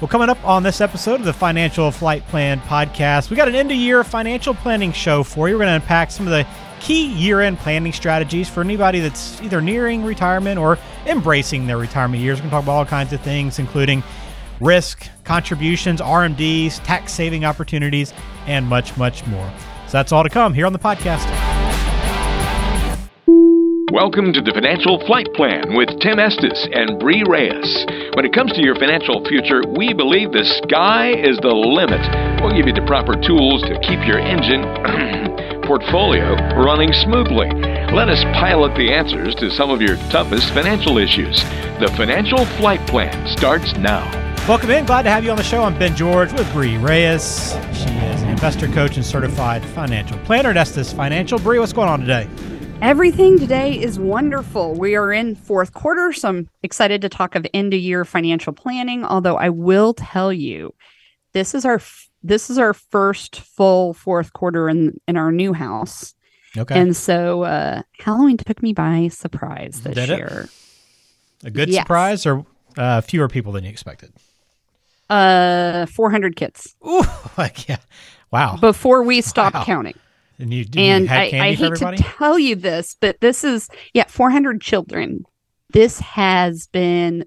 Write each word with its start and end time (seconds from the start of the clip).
Well, 0.00 0.08
coming 0.08 0.30
up 0.30 0.42
on 0.46 0.62
this 0.62 0.80
episode 0.80 1.20
of 1.20 1.26
the 1.26 1.32
Financial 1.34 1.90
Flight 1.90 2.26
Plan 2.28 2.58
podcast, 2.60 3.28
we 3.28 3.36
got 3.36 3.48
an 3.48 3.54
end 3.54 3.70
of 3.70 3.76
year 3.76 4.02
financial 4.02 4.54
planning 4.54 4.92
show 4.92 5.22
for 5.22 5.46
you. 5.46 5.54
We're 5.56 5.64
going 5.64 5.78
to 5.78 5.82
unpack 5.82 6.10
some 6.10 6.26
of 6.26 6.30
the 6.30 6.46
key 6.80 7.12
year 7.12 7.42
end 7.42 7.58
planning 7.58 7.92
strategies 7.92 8.48
for 8.48 8.62
anybody 8.62 9.00
that's 9.00 9.42
either 9.42 9.60
nearing 9.60 10.02
retirement 10.02 10.58
or 10.58 10.78
embracing 11.04 11.66
their 11.66 11.76
retirement 11.76 12.22
years. 12.22 12.38
We're 12.38 12.48
going 12.48 12.50
to 12.50 12.54
talk 12.54 12.62
about 12.62 12.72
all 12.72 12.86
kinds 12.86 13.12
of 13.12 13.20
things, 13.20 13.58
including 13.58 14.02
risk, 14.58 15.06
contributions, 15.24 16.00
RMDs, 16.00 16.82
tax 16.82 17.12
saving 17.12 17.44
opportunities, 17.44 18.14
and 18.46 18.66
much, 18.66 18.96
much 18.96 19.26
more. 19.26 19.52
So 19.84 19.92
that's 19.92 20.12
all 20.12 20.22
to 20.22 20.30
come 20.30 20.54
here 20.54 20.64
on 20.64 20.72
the 20.72 20.78
podcast. 20.78 21.39
Welcome 23.90 24.32
to 24.34 24.40
the 24.40 24.52
Financial 24.52 25.04
Flight 25.04 25.26
Plan 25.34 25.74
with 25.74 25.88
Tim 25.98 26.20
Estes 26.20 26.68
and 26.70 27.00
Bree 27.00 27.24
Reyes. 27.26 27.84
When 28.14 28.24
it 28.24 28.32
comes 28.32 28.52
to 28.52 28.62
your 28.62 28.76
financial 28.76 29.18
future, 29.26 29.62
we 29.66 29.92
believe 29.92 30.30
the 30.30 30.44
sky 30.62 31.10
is 31.10 31.36
the 31.38 31.50
limit. 31.50 31.98
We'll 32.40 32.54
give 32.54 32.68
you 32.68 32.72
the 32.72 32.86
proper 32.86 33.18
tools 33.18 33.62
to 33.62 33.74
keep 33.82 33.98
your 34.06 34.20
engine 34.20 34.62
portfolio 35.66 36.38
running 36.54 36.92
smoothly. 37.02 37.50
Let 37.90 38.08
us 38.08 38.22
pilot 38.38 38.76
the 38.76 38.92
answers 38.94 39.34
to 39.42 39.50
some 39.50 39.70
of 39.70 39.82
your 39.82 39.96
toughest 40.14 40.54
financial 40.54 40.96
issues. 40.96 41.42
The 41.82 41.92
Financial 41.96 42.46
Flight 42.62 42.86
Plan 42.86 43.26
starts 43.26 43.74
now. 43.74 44.06
Welcome 44.46 44.70
in. 44.70 44.86
Glad 44.86 45.02
to 45.02 45.10
have 45.10 45.24
you 45.24 45.32
on 45.32 45.36
the 45.36 45.42
show. 45.42 45.64
I'm 45.64 45.76
Ben 45.76 45.96
George 45.96 46.32
with 46.32 46.46
Bree 46.52 46.76
Reyes. 46.76 47.58
She 47.74 47.90
is 47.90 48.22
an 48.22 48.28
investor 48.28 48.68
coach 48.68 48.94
and 48.94 49.04
certified 49.04 49.64
financial 49.64 50.16
planner 50.18 50.50
at 50.50 50.56
Estes 50.56 50.92
Financial. 50.92 51.40
Bree, 51.40 51.58
what's 51.58 51.72
going 51.72 51.88
on 51.88 51.98
today? 51.98 52.28
Everything 52.82 53.38
today 53.38 53.78
is 53.78 53.98
wonderful. 54.00 54.74
We 54.74 54.96
are 54.96 55.12
in 55.12 55.34
fourth 55.36 55.74
quarter, 55.74 56.12
so 56.14 56.28
I'm 56.30 56.48
excited 56.62 57.02
to 57.02 57.10
talk 57.10 57.34
of 57.34 57.46
end 57.52 57.74
of 57.74 57.80
year 57.80 58.06
financial 58.06 58.54
planning. 58.54 59.04
Although 59.04 59.36
I 59.36 59.50
will 59.50 59.92
tell 59.92 60.32
you, 60.32 60.74
this 61.34 61.54
is 61.54 61.64
our 61.66 61.80
this 62.22 62.48
is 62.48 62.56
our 62.58 62.72
first 62.72 63.40
full 63.40 63.92
fourth 63.92 64.32
quarter 64.32 64.68
in 64.68 64.98
in 65.06 65.18
our 65.18 65.30
new 65.30 65.52
house. 65.52 66.14
Okay. 66.56 66.80
And 66.80 66.96
so 66.96 67.42
uh, 67.42 67.82
Halloween 67.98 68.38
took 68.38 68.62
me 68.62 68.72
by 68.72 69.08
surprise 69.08 69.82
this 69.82 69.94
Did 69.94 70.10
it? 70.10 70.16
year. 70.18 70.48
A 71.44 71.50
good 71.50 71.68
Yes. 71.68 71.82
surprise 71.82 72.24
or 72.26 72.44
uh, 72.78 73.02
fewer 73.02 73.28
people 73.28 73.52
than 73.52 73.64
you 73.64 73.70
expected? 73.70 74.12
Uh, 75.08 75.86
400 75.86 76.34
kids 76.36 76.74
Ooh, 76.86 77.02
like, 77.38 77.68
yeah. 77.68 77.78
Wow. 78.30 78.56
before 78.60 79.02
we 79.02 79.20
stopped 79.20 79.54
Wow. 79.54 79.64
counting. 79.64 79.98
And 80.40 80.52
you, 80.54 80.64
did 80.64 80.80
you 80.80 81.12
I, 81.12 81.30
candy 81.30 81.38
I 81.40 81.56
for 81.56 81.76
hate 81.90 81.96
to 81.98 82.02
tell 82.02 82.38
you 82.38 82.56
this, 82.56 82.96
but 83.00 83.20
this 83.20 83.44
is 83.44 83.68
yeah, 83.92 84.04
400 84.08 84.60
children. 84.60 85.24
This 85.72 86.00
has 86.00 86.66
been. 86.68 87.24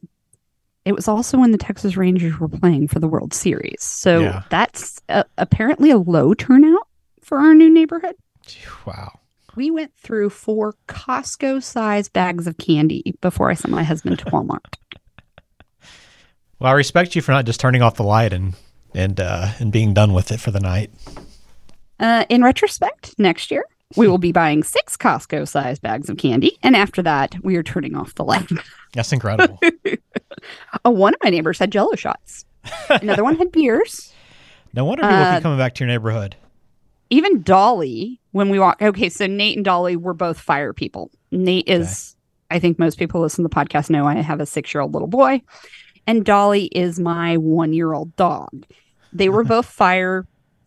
It 0.86 0.94
was 0.94 1.08
also 1.08 1.38
when 1.38 1.52
the 1.52 1.58
Texas 1.58 1.96
Rangers 1.96 2.38
were 2.40 2.50
playing 2.50 2.90
for 2.90 3.00
the 3.00 3.08
World 3.08 3.34
Series, 3.34 3.82
so 3.84 4.20
Yeah. 4.22 4.44
that's 4.50 5.00
uh, 5.08 5.24
apparently 5.38 5.92
a 5.92 5.98
low 5.98 6.34
turnout 6.34 6.88
for 7.22 7.38
our 7.38 7.54
new 7.54 7.70
neighborhood. 7.70 8.16
wow. 8.86 9.18
We 9.56 9.70
went 9.72 9.94
through 9.96 10.32
four 10.32 10.74
Costco-sized 10.88 12.12
bags 12.12 12.48
of 12.48 12.58
candy 12.58 13.16
before 13.22 13.50
I 13.52 13.54
sent 13.54 13.72
my 13.74 13.84
husband 13.84 14.20
to 14.20 14.26
Walmart. 14.26 14.76
Well, 16.60 16.72
I 16.72 16.76
respect 16.76 17.14
you 17.16 17.22
for 17.22 17.34
not 17.34 17.46
just 17.46 17.60
turning 17.60 17.82
off 17.82 17.96
the 17.96 18.04
light 18.04 18.32
and 18.32 18.54
and 18.96 19.20
uh, 19.20 19.50
and 19.60 19.70
being 19.72 19.94
done 19.94 20.14
with 20.14 20.32
it 20.32 20.40
for 20.40 20.52
the 20.52 20.62
night. 20.62 20.92
Uh, 22.00 22.26
in 22.30 22.44
retrospect, 22.44 23.16
next 23.18 23.52
year 23.52 23.66
we 23.96 24.08
will 24.08 24.18
be 24.18 24.32
buying 24.32 24.64
six 24.64 24.98
Costco-sized 24.98 25.82
bags 25.82 26.10
of 26.10 26.18
candy, 26.18 26.58
and 26.64 26.76
after 26.76 27.02
that, 27.04 27.36
we 27.44 27.56
are 27.58 27.64
turning 27.64 27.96
off 27.96 28.16
the 28.16 28.24
light. 28.24 28.50
That's 28.94 29.12
incredible. 29.14 29.60
Oh, 30.84 30.90
one 30.90 31.14
of 31.14 31.20
my 31.24 31.30
neighbors 31.30 31.60
had 31.60 31.72
Jello 31.72 31.96
shots. 31.96 32.46
Another 32.90 33.24
one 33.24 33.36
had 33.38 33.52
beers. 33.52 34.12
no 34.74 34.86
wonder 34.86 35.04
people 35.04 35.16
Uh, 35.16 35.36
keep 35.36 35.44
coming 35.44 35.58
back 35.60 35.76
to 35.76 35.84
your 35.84 35.88
neighborhood. 35.88 36.36
Even 37.10 37.44
Dolly, 37.44 38.20
when 38.32 38.50
we 38.50 38.58
walk, 38.58 38.82
okay, 38.82 39.10
so 39.10 39.28
Nate 39.28 39.58
and 39.58 39.64
Dolly 39.66 39.96
were 39.96 40.16
both 40.16 40.40
fire 40.40 40.74
people. 40.74 41.12
Nate 41.32 41.70
is, 41.70 42.16
I 42.50 42.58
think 42.58 42.80
most 42.80 42.98
people 42.98 43.22
listen 43.22 43.44
to 43.44 43.50
the 43.50 43.56
podcast 43.56 43.92
know 43.92 44.08
I 44.08 44.16
have 44.16 44.40
a 44.40 44.46
six-year-old 44.48 44.94
little 44.94 45.08
boy, 45.08 45.42
and 46.08 46.26
Dolly 46.26 46.66
is 46.66 47.00
my 47.00 47.38
one-year-old 47.38 48.16
dog. 48.16 48.66
They 49.12 49.30
were 49.30 49.44
both 49.44 49.68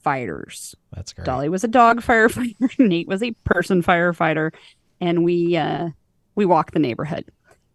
firefighters. 0.06 0.74
That's 0.92 1.12
great. 1.12 1.24
Dolly 1.24 1.48
was 1.48 1.64
a 1.64 1.68
dog 1.68 2.00
firefighter. 2.00 2.78
Nate 2.78 3.08
was 3.08 3.22
a 3.22 3.32
person 3.44 3.82
firefighter, 3.82 4.52
and 5.00 5.24
we 5.24 5.56
uh, 5.56 5.90
we 6.34 6.44
walked 6.46 6.74
the 6.74 6.78
neighborhood. 6.78 7.24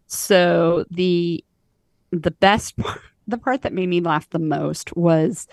So 0.06 0.84
the 0.90 1.44
the 2.10 2.30
best 2.30 2.76
part, 2.78 3.00
the 3.26 3.38
part 3.38 3.62
that 3.62 3.72
made 3.72 3.88
me 3.88 4.00
laugh 4.00 4.28
the 4.30 4.38
most 4.38 4.96
was 4.96 5.46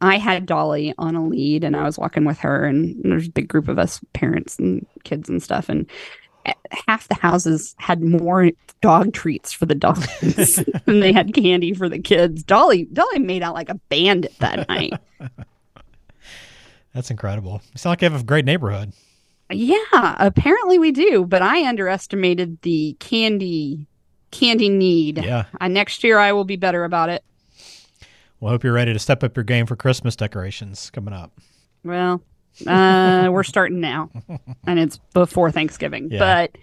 I 0.00 0.18
had 0.18 0.46
Dolly 0.46 0.94
on 0.98 1.14
a 1.14 1.26
lead, 1.26 1.64
and 1.64 1.76
I 1.76 1.84
was 1.84 1.98
walking 1.98 2.24
with 2.24 2.38
her, 2.38 2.64
and 2.64 2.96
there's 3.04 3.28
a 3.28 3.32
big 3.32 3.48
group 3.48 3.68
of 3.68 3.78
us, 3.78 4.00
parents 4.12 4.58
and 4.58 4.86
kids 5.04 5.28
and 5.28 5.42
stuff, 5.42 5.68
and 5.68 5.88
half 6.86 7.08
the 7.08 7.14
houses 7.14 7.74
had 7.78 8.02
more 8.02 8.50
dog 8.80 9.12
treats 9.12 9.52
for 9.52 9.64
the 9.66 9.74
dogs 9.74 10.06
than 10.84 11.00
they 11.00 11.12
had 11.12 11.32
candy 11.34 11.72
for 11.72 11.88
the 11.88 11.98
kids. 11.98 12.42
Dolly 12.42 12.84
Dolly 12.92 13.18
made 13.18 13.42
out 13.42 13.54
like 13.54 13.70
a 13.70 13.80
bandit 13.88 14.34
that 14.40 14.68
night. 14.68 14.94
That's 16.94 17.10
incredible. 17.10 17.60
You 17.72 17.78
sound 17.78 17.92
like 17.92 18.02
you 18.02 18.10
have 18.10 18.20
a 18.20 18.24
great 18.24 18.44
neighborhood. 18.44 18.92
Yeah, 19.50 20.16
apparently 20.18 20.78
we 20.78 20.92
do, 20.92 21.24
but 21.26 21.42
I 21.42 21.66
underestimated 21.68 22.62
the 22.62 22.96
candy 22.98 23.86
candy 24.30 24.68
need. 24.68 25.22
Yeah. 25.22 25.44
Uh, 25.60 25.68
next 25.68 26.02
year 26.02 26.18
I 26.18 26.32
will 26.32 26.44
be 26.44 26.56
better 26.56 26.84
about 26.84 27.08
it. 27.08 27.24
Well, 28.40 28.50
I 28.50 28.54
hope 28.54 28.64
you're 28.64 28.72
ready 28.72 28.92
to 28.92 28.98
step 28.98 29.22
up 29.22 29.36
your 29.36 29.44
game 29.44 29.66
for 29.66 29.76
Christmas 29.76 30.16
decorations 30.16 30.90
coming 30.90 31.14
up. 31.14 31.32
Well, 31.84 32.22
uh, 32.66 33.28
we're 33.32 33.44
starting 33.44 33.80
now, 33.80 34.10
and 34.66 34.78
it's 34.78 34.98
before 35.12 35.50
Thanksgiving. 35.50 36.10
Yeah. 36.10 36.18
But 36.18 36.58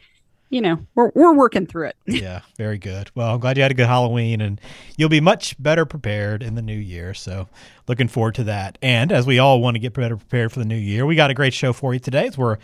you 0.51 0.61
know, 0.61 0.85
we're 0.95 1.11
we're 1.15 1.33
working 1.33 1.65
through 1.65 1.87
it. 1.87 1.95
yeah, 2.05 2.41
very 2.57 2.77
good. 2.77 3.09
Well, 3.15 3.33
I'm 3.33 3.39
glad 3.39 3.57
you 3.57 3.63
had 3.63 3.71
a 3.71 3.73
good 3.73 3.87
Halloween 3.87 4.41
and 4.41 4.61
you'll 4.97 5.09
be 5.09 5.21
much 5.21 5.61
better 5.61 5.85
prepared 5.85 6.43
in 6.43 6.55
the 6.55 6.61
new 6.61 6.77
year. 6.77 7.13
So, 7.13 7.47
looking 7.87 8.09
forward 8.09 8.35
to 8.35 8.43
that. 8.43 8.77
And 8.81 9.11
as 9.11 9.25
we 9.25 9.39
all 9.39 9.61
want 9.61 9.75
to 9.75 9.79
get 9.79 9.93
better 9.93 10.17
prepared 10.17 10.51
for 10.51 10.59
the 10.59 10.65
new 10.65 10.75
year, 10.75 11.05
we 11.05 11.15
got 11.15 11.31
a 11.31 11.33
great 11.33 11.53
show 11.53 11.71
for 11.73 11.93
you 11.93 11.99
today. 11.99 12.27
As 12.27 12.37
we're 12.37 12.57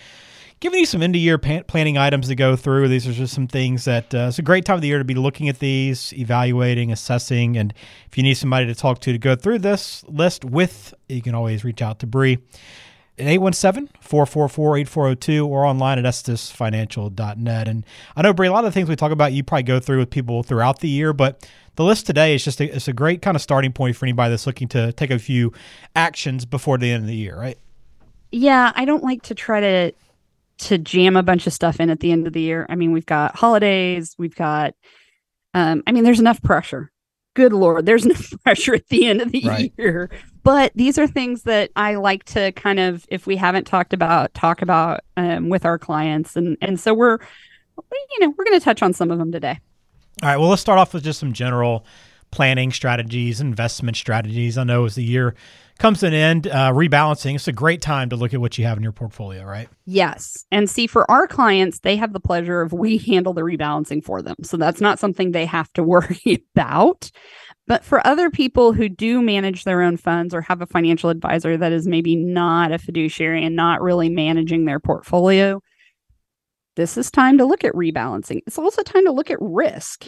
giving 0.60 0.80
you 0.80 0.86
some 0.86 1.02
end 1.02 1.16
of 1.16 1.22
year 1.22 1.38
planning 1.38 1.98
items 1.98 2.28
to 2.28 2.36
go 2.36 2.56
through. 2.56 2.88
These 2.88 3.08
are 3.08 3.14
just 3.14 3.34
some 3.34 3.48
things 3.48 3.86
that 3.86 4.14
uh, 4.14 4.26
it's 4.28 4.40
a 4.40 4.42
great 4.42 4.66
time 4.66 4.76
of 4.76 4.82
the 4.82 4.88
year 4.88 4.98
to 4.98 5.04
be 5.04 5.14
looking 5.14 5.48
at 5.50 5.60
these, 5.60 6.14
evaluating, 6.14 6.92
assessing. 6.92 7.58
And 7.58 7.74
if 8.08 8.18
you 8.18 8.24
need 8.24 8.34
somebody 8.34 8.66
to 8.66 8.76
talk 8.76 9.00
to 9.02 9.12
to 9.12 9.20
go 9.20 9.36
through 9.36 9.60
this 9.60 10.04
list 10.08 10.44
with, 10.44 10.94
you 11.08 11.22
can 11.22 11.36
always 11.36 11.64
reach 11.64 11.82
out 11.82 12.00
to 12.00 12.08
Bree 12.08 12.40
817-444-8402 13.18 15.48
or 15.48 15.66
online 15.66 16.00
at 16.00 16.06
estesfinancial.net. 16.06 17.68
And 17.68 17.86
I 18.16 18.22
know, 18.22 18.34
Bree, 18.34 18.48
a 18.48 18.52
lot 18.52 18.60
of 18.66 18.66
the 18.66 18.72
things 18.72 18.90
we 18.90 18.96
talk 18.96 19.12
about, 19.12 19.34
you 19.34 19.44
probably 19.44 19.64
go 19.64 19.80
through 19.80 20.00
with 20.00 20.10
people 20.10 20.44
throughout 20.44 20.80
the 20.80 20.90
year, 20.90 21.14
but 21.14 21.48
the 21.76 21.84
list 21.84 22.06
today 22.06 22.36
is 22.36 22.44
just 22.44 22.62
a, 22.62 22.76
it's 22.76 22.88
a 22.88 22.94
great 22.94 23.22
kind 23.22 23.36
of 23.36 23.42
starting 23.42 23.72
point 23.74 23.96
for 23.96 24.06
anybody 24.06 24.32
that's 24.32 24.48
looking 24.48 24.68
to 24.70 24.92
take 24.94 25.12
a 25.12 25.20
few 25.20 25.54
actions 25.96 26.46
before 26.46 26.78
the 26.78 26.92
end 26.92 27.04
of 27.04 27.08
the 27.08 27.16
year, 27.16 27.38
right? 27.38 27.58
Yeah, 28.32 28.72
I 28.76 28.86
don't 28.86 29.04
like 29.04 29.24
to 29.24 29.36
try 29.36 29.60
to 29.62 29.92
to 30.60 30.76
jam 30.80 31.16
a 31.16 31.22
bunch 31.22 31.46
of 31.46 31.54
stuff 31.54 31.80
in 31.80 31.92
at 31.92 32.00
the 32.00 32.12
end 32.12 32.26
of 32.26 32.34
the 32.34 32.42
year. 32.42 32.66
I 32.68 32.74
mean, 32.76 32.92
we've 32.92 33.06
got 33.06 33.36
holidays, 33.36 34.16
we've 34.18 34.36
got 34.36 34.74
um 35.54 35.84
I 35.88 35.92
mean, 35.92 36.04
there's 36.04 36.20
enough 36.20 36.42
pressure. 36.42 36.92
Good 37.36 37.54
lord, 37.54 37.86
there's 37.86 38.06
enough 38.06 38.34
pressure 38.44 38.74
at 38.74 38.88
the 38.90 39.06
end 39.06 39.22
of 39.22 39.32
the 39.32 39.44
Right. 39.46 39.72
year. 39.78 40.10
But 40.48 40.72
these 40.76 40.98
are 40.98 41.08
things 41.08 41.44
that 41.44 41.72
I 41.76 41.96
like 41.96 42.24
to 42.28 42.54
kind 42.54 42.80
of 42.80 43.06
if 43.10 43.28
we 43.28 43.36
haven't 43.36 43.68
talked 43.68 43.92
about, 43.92 44.34
talk 44.34 44.62
about 44.62 45.02
um 45.18 45.50
with 45.50 45.66
our 45.66 45.78
clients 45.78 46.38
and 46.38 46.56
and 46.62 46.80
so 46.80 46.94
we're 46.94 47.18
you 47.78 48.20
know, 48.22 48.34
we're 48.38 48.46
going 48.46 48.58
to 48.58 48.64
touch 48.64 48.82
on 48.82 48.94
some 48.94 49.12
of 49.12 49.20
them 49.20 49.30
today. 49.30 49.60
All 50.24 50.30
right. 50.30 50.38
Well, 50.38 50.48
let's 50.48 50.62
start 50.62 50.80
off 50.80 50.94
with 50.94 51.04
just 51.04 51.20
some 51.20 51.34
general 51.34 51.86
planning 52.32 52.72
strategies, 52.72 53.42
investment 53.42 53.98
strategies. 53.98 54.58
I 54.58 54.64
know 54.64 54.86
as 54.86 54.96
the 54.96 55.04
year 55.04 55.36
comes 55.80 56.00
to 56.00 56.08
an 56.08 56.14
end, 56.14 56.48
uh, 56.48 56.72
rebalancing, 56.72 57.36
it's 57.36 57.48
a 57.48 57.52
great 57.52 57.82
time 57.82 58.10
to 58.10 58.16
look 58.16 58.34
at 58.34 58.42
what 58.42 58.58
you 58.58 58.66
have 58.66 58.78
in 58.78 58.84
your 58.84 58.92
portfolio, 58.92 59.44
right? 59.44 59.70
Yes. 59.86 60.46
And 60.52 60.70
see, 60.70 60.88
for 60.88 61.10
our 61.10 61.28
clients, 61.28 61.80
they 61.80 61.96
have 61.96 62.14
the 62.14 62.20
pleasure 62.20 62.62
of 62.62 62.74
we 62.74 62.98
handle 62.98 63.34
the 63.34 63.42
rebalancing 63.42 64.04
for 64.04 64.22
them. 64.22 64.36
So 64.44 64.58
that's 64.58 64.82
not 64.82 65.00
something 65.00 65.32
they 65.32 65.46
have 65.46 65.72
to 65.74 65.84
worry 65.84 66.46
about. 66.56 67.12
But 67.68 67.84
for 67.84 68.06
other 68.08 68.30
people 68.30 68.72
who 68.72 68.88
do 68.88 69.22
manage 69.22 69.66
their 69.66 69.82
own 69.82 69.98
funds 69.98 70.34
or 70.34 70.42
have 70.42 70.62
a 70.62 70.66
financial 70.66 71.10
advisor 71.10 71.58
that 71.58 71.74
is 71.74 71.86
maybe 71.86 72.16
not 72.16 72.72
a 72.72 72.78
fiduciary 72.78 73.44
and 73.44 73.56
not 73.56 73.82
really 73.82 74.08
managing 74.08 74.66
their 74.66 74.80
portfolio, 74.80 75.62
this 76.78 76.96
is 76.96 77.12
time 77.12 77.38
to 77.40 77.46
look 77.46 77.64
at 77.64 77.74
rebalancing. 77.74 78.42
It's 78.48 78.58
also 78.58 78.84
time 78.84 79.04
to 79.06 79.12
look 79.12 79.30
at 79.30 79.38
risk. 79.42 80.08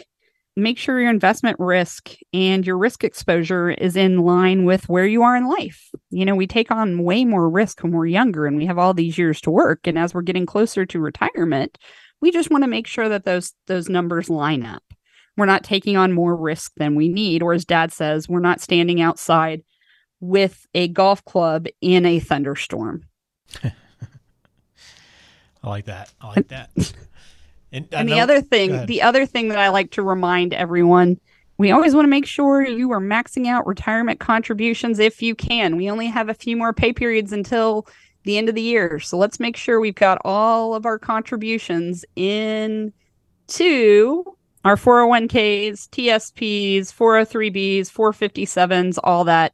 Make 0.60 0.78
sure 0.78 1.00
your 1.00 1.10
investment 1.10 1.58
risk 1.60 2.12
and 2.34 2.66
your 2.66 2.78
risk 2.78 3.04
exposure 3.04 3.70
is 3.70 3.96
in 3.96 4.20
line 4.20 4.66
with 4.66 4.90
where 4.90 5.06
you 5.06 5.24
are 5.24 5.36
in 5.36 5.48
life. 5.48 5.90
You 6.10 6.26
know, 6.26 6.36
we 6.36 6.48
take 6.48 6.70
on 6.70 7.04
way 7.04 7.26
more 7.26 7.50
risk 7.50 7.82
when 7.82 7.94
we're 7.94 8.08
younger 8.08 8.46
and 8.46 8.58
we 8.58 8.66
have 8.66 8.78
all 8.78 8.94
these 8.94 9.18
years 9.18 9.40
to 9.42 9.52
work. 9.52 9.88
And 9.88 9.98
as 9.98 10.14
we're 10.14 10.22
getting 10.22 10.46
closer 10.46 10.86
to 10.86 11.00
retirement, 11.00 11.78
we 12.22 12.32
just 12.32 12.52
want 12.52 12.64
to 12.64 12.70
make 12.70 12.88
sure 12.88 13.10
that 13.10 13.24
those 13.24 13.54
those 13.68 13.90
numbers 13.90 14.30
line 14.30 14.66
up. 14.66 14.84
We're 15.38 15.46
not 15.46 15.64
taking 15.64 15.96
on 15.96 16.12
more 16.12 16.36
risk 16.36 16.74
than 16.76 16.96
we 16.96 17.08
need. 17.08 17.42
Or 17.42 17.54
as 17.54 17.64
dad 17.64 17.94
says, 17.94 18.28
we're 18.28 18.40
not 18.40 18.60
standing 18.60 19.02
outside 19.02 19.64
with 20.20 20.66
a 20.74 20.90
golf 20.90 21.24
club 21.24 21.68
in 21.80 22.06
a 22.06 22.20
thunderstorm. 22.20 23.04
I 23.64 25.70
like 25.70 25.86
that. 25.86 26.12
I 26.20 26.28
like 26.28 26.50
that. 26.50 26.72
And, 27.72 27.88
and 27.92 28.10
the 28.10 28.20
other 28.20 28.42
thing, 28.42 28.86
the 28.88 29.02
other 29.02 29.26
thing 29.26 29.50
that 29.50 29.60
I 29.60 29.70
like 29.70 29.92
to 29.92 30.02
remind 30.02 30.54
everyone, 30.54 31.20
we 31.58 31.72
always 31.72 31.94
want 31.94 32.06
to 32.06 32.10
make 32.10 32.26
sure 32.26 32.66
you 32.66 32.92
are 32.92 33.02
maxing 33.02 33.48
out 33.48 33.68
retirement 33.68 34.20
contributions 34.20 34.98
if 34.98 35.22
you 35.22 35.36
can. 35.36 35.76
We 35.76 35.90
only 35.90 36.08
have 36.08 36.30
a 36.30 36.34
few 36.34 36.56
more 36.56 36.74
pay 36.74 36.94
periods 36.94 37.32
until 37.32 37.88
the 38.24 38.38
end 38.38 38.50
of 38.50 38.56
the 38.56 38.62
year. 38.62 39.00
So 39.00 39.18
let's 39.18 39.40
make 39.40 39.56
sure 39.56 39.80
we've 39.80 39.96
got 39.96 40.20
all 40.24 40.74
of 40.74 40.86
our 40.86 40.98
contributions 40.98 42.06
in 42.16 42.94
to 43.48 44.26
our 44.66 44.76
401ks, 44.76 45.90
TSPs, 45.90 46.94
403bs, 46.94 47.92
457s, 47.92 48.98
all 49.04 49.24
that 49.26 49.54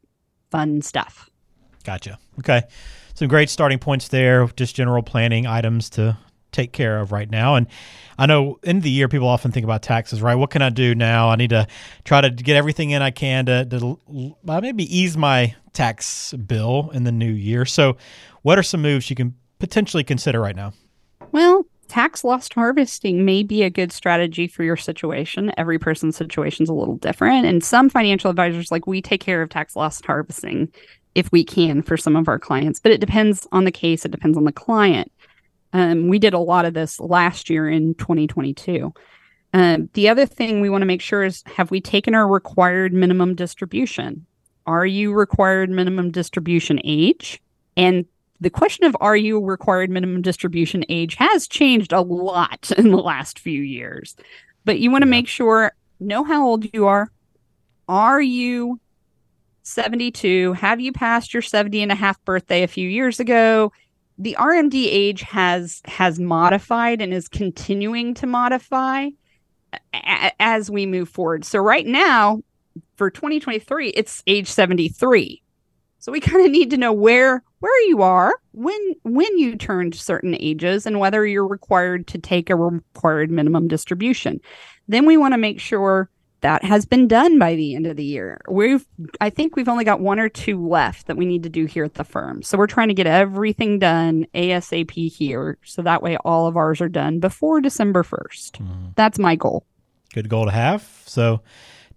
fun 0.50 0.82
stuff. 0.82 1.30
Gotcha. 1.84 2.18
Okay. 2.38 2.62
Some 3.14 3.28
great 3.28 3.48
starting 3.48 3.78
points 3.78 4.08
there, 4.08 4.46
just 4.56 4.76
general 4.76 5.02
planning 5.02 5.46
items 5.46 5.88
to 5.90 6.18
take 6.56 6.72
care 6.72 6.98
of 6.98 7.12
right 7.12 7.30
now. 7.30 7.54
And 7.54 7.66
I 8.18 8.26
know 8.26 8.58
in 8.62 8.80
the 8.80 8.90
year 8.90 9.08
people 9.08 9.28
often 9.28 9.52
think 9.52 9.64
about 9.64 9.82
taxes, 9.82 10.22
right? 10.22 10.34
What 10.34 10.50
can 10.50 10.62
I 10.62 10.70
do 10.70 10.94
now? 10.94 11.28
I 11.28 11.36
need 11.36 11.50
to 11.50 11.66
try 12.04 12.22
to 12.22 12.30
get 12.30 12.56
everything 12.56 12.90
in 12.90 13.02
I 13.02 13.10
can 13.10 13.46
to, 13.46 13.64
to 13.66 13.98
maybe 14.42 14.84
ease 14.84 15.16
my 15.16 15.54
tax 15.72 16.32
bill 16.32 16.90
in 16.94 17.04
the 17.04 17.12
new 17.12 17.30
year. 17.30 17.66
So, 17.66 17.96
what 18.42 18.58
are 18.58 18.62
some 18.62 18.80
moves 18.80 19.10
you 19.10 19.16
can 19.16 19.34
potentially 19.58 20.04
consider 20.04 20.40
right 20.40 20.56
now? 20.56 20.72
Well, 21.32 21.66
tax 21.88 22.24
loss 22.24 22.48
harvesting 22.52 23.24
may 23.24 23.42
be 23.42 23.62
a 23.62 23.70
good 23.70 23.92
strategy 23.92 24.46
for 24.46 24.62
your 24.62 24.76
situation. 24.76 25.52
Every 25.58 25.78
person's 25.78 26.16
situation 26.16 26.62
is 26.62 26.68
a 26.68 26.74
little 26.74 26.96
different. 26.96 27.44
And 27.44 27.62
some 27.62 27.90
financial 27.90 28.30
advisors, 28.30 28.70
like 28.70 28.86
we 28.86 29.02
take 29.02 29.20
care 29.20 29.42
of 29.42 29.50
tax 29.50 29.76
loss 29.76 30.00
harvesting 30.00 30.72
if 31.16 31.32
we 31.32 31.42
can 31.42 31.82
for 31.82 31.96
some 31.96 32.14
of 32.14 32.28
our 32.28 32.38
clients, 32.38 32.78
but 32.78 32.92
it 32.92 33.00
depends 33.00 33.46
on 33.50 33.64
the 33.64 33.72
case, 33.72 34.04
it 34.04 34.10
depends 34.10 34.36
on 34.36 34.44
the 34.44 34.52
client. 34.52 35.10
Um, 35.72 36.08
we 36.08 36.18
did 36.18 36.34
a 36.34 36.38
lot 36.38 36.64
of 36.64 36.74
this 36.74 36.98
last 37.00 37.50
year 37.50 37.68
in 37.68 37.94
2022. 37.94 38.92
Um, 39.52 39.88
the 39.94 40.08
other 40.08 40.26
thing 40.26 40.60
we 40.60 40.70
want 40.70 40.82
to 40.82 40.86
make 40.86 41.00
sure 41.00 41.22
is 41.24 41.42
have 41.46 41.70
we 41.70 41.80
taken 41.80 42.14
our 42.14 42.28
required 42.28 42.92
minimum 42.92 43.34
distribution? 43.34 44.26
Are 44.66 44.86
you 44.86 45.12
required 45.12 45.70
minimum 45.70 46.10
distribution 46.10 46.80
age? 46.84 47.40
And 47.76 48.04
the 48.40 48.50
question 48.50 48.84
of 48.84 48.96
are 49.00 49.16
you 49.16 49.42
required 49.42 49.90
minimum 49.90 50.22
distribution 50.22 50.84
age 50.88 51.14
has 51.14 51.48
changed 51.48 51.92
a 51.92 52.00
lot 52.00 52.70
in 52.78 52.90
the 52.90 52.98
last 52.98 53.38
few 53.38 53.62
years. 53.62 54.16
But 54.64 54.78
you 54.78 54.90
want 54.90 55.02
to 55.02 55.06
make 55.06 55.28
sure 55.28 55.72
know 56.00 56.24
how 56.24 56.46
old 56.46 56.66
you 56.74 56.86
are. 56.86 57.10
Are 57.88 58.20
you 58.20 58.80
72? 59.62 60.52
Have 60.54 60.80
you 60.80 60.92
passed 60.92 61.32
your 61.32 61.42
70 61.42 61.82
and 61.82 61.92
a 61.92 61.94
half 61.94 62.22
birthday 62.24 62.62
a 62.62 62.68
few 62.68 62.88
years 62.88 63.20
ago? 63.20 63.72
The 64.18 64.36
RMD 64.38 64.86
age 64.86 65.22
has 65.22 65.82
has 65.84 66.18
modified 66.18 67.02
and 67.02 67.12
is 67.12 67.28
continuing 67.28 68.14
to 68.14 68.26
modify 68.26 69.08
a- 69.94 70.32
as 70.40 70.70
we 70.70 70.86
move 70.86 71.08
forward. 71.08 71.44
So 71.44 71.58
right 71.58 71.86
now 71.86 72.40
for 72.96 73.10
2023 73.10 73.90
it's 73.90 74.22
age 74.26 74.48
73. 74.48 75.42
So 75.98 76.12
we 76.12 76.20
kind 76.20 76.44
of 76.44 76.50
need 76.50 76.70
to 76.70 76.76
know 76.76 76.92
where 76.92 77.42
where 77.58 77.88
you 77.88 78.02
are 78.02 78.34
when 78.52 78.94
when 79.02 79.38
you 79.38 79.56
turned 79.56 79.94
certain 79.94 80.36
ages 80.38 80.86
and 80.86 80.98
whether 81.00 81.26
you're 81.26 81.46
required 81.46 82.06
to 82.08 82.18
take 82.18 82.48
a 82.48 82.56
required 82.56 83.30
minimum 83.30 83.68
distribution. 83.68 84.40
Then 84.88 85.04
we 85.04 85.16
want 85.16 85.34
to 85.34 85.38
make 85.38 85.60
sure 85.60 86.08
that 86.46 86.62
has 86.62 86.86
been 86.86 87.08
done 87.08 87.40
by 87.40 87.56
the 87.56 87.74
end 87.74 87.88
of 87.88 87.96
the 87.96 88.04
year. 88.04 88.40
We've 88.48 88.86
I 89.20 89.30
think 89.30 89.56
we've 89.56 89.68
only 89.68 89.82
got 89.82 89.98
one 89.98 90.20
or 90.20 90.28
two 90.28 90.64
left 90.64 91.08
that 91.08 91.16
we 91.16 91.26
need 91.26 91.42
to 91.42 91.48
do 91.48 91.64
here 91.64 91.82
at 91.82 91.94
the 91.94 92.04
firm. 92.04 92.40
So 92.44 92.56
we're 92.56 92.68
trying 92.68 92.86
to 92.86 92.94
get 92.94 93.08
everything 93.08 93.80
done 93.80 94.28
ASAP 94.32 95.10
here 95.10 95.58
so 95.64 95.82
that 95.82 96.02
way 96.02 96.16
all 96.18 96.46
of 96.46 96.56
ours 96.56 96.80
are 96.80 96.88
done 96.88 97.18
before 97.18 97.60
December 97.60 98.04
1st. 98.04 98.60
Mm. 98.60 98.94
That's 98.94 99.18
my 99.18 99.34
goal. 99.34 99.66
Good 100.14 100.28
goal 100.28 100.44
to 100.44 100.52
have. 100.52 100.88
So 101.04 101.40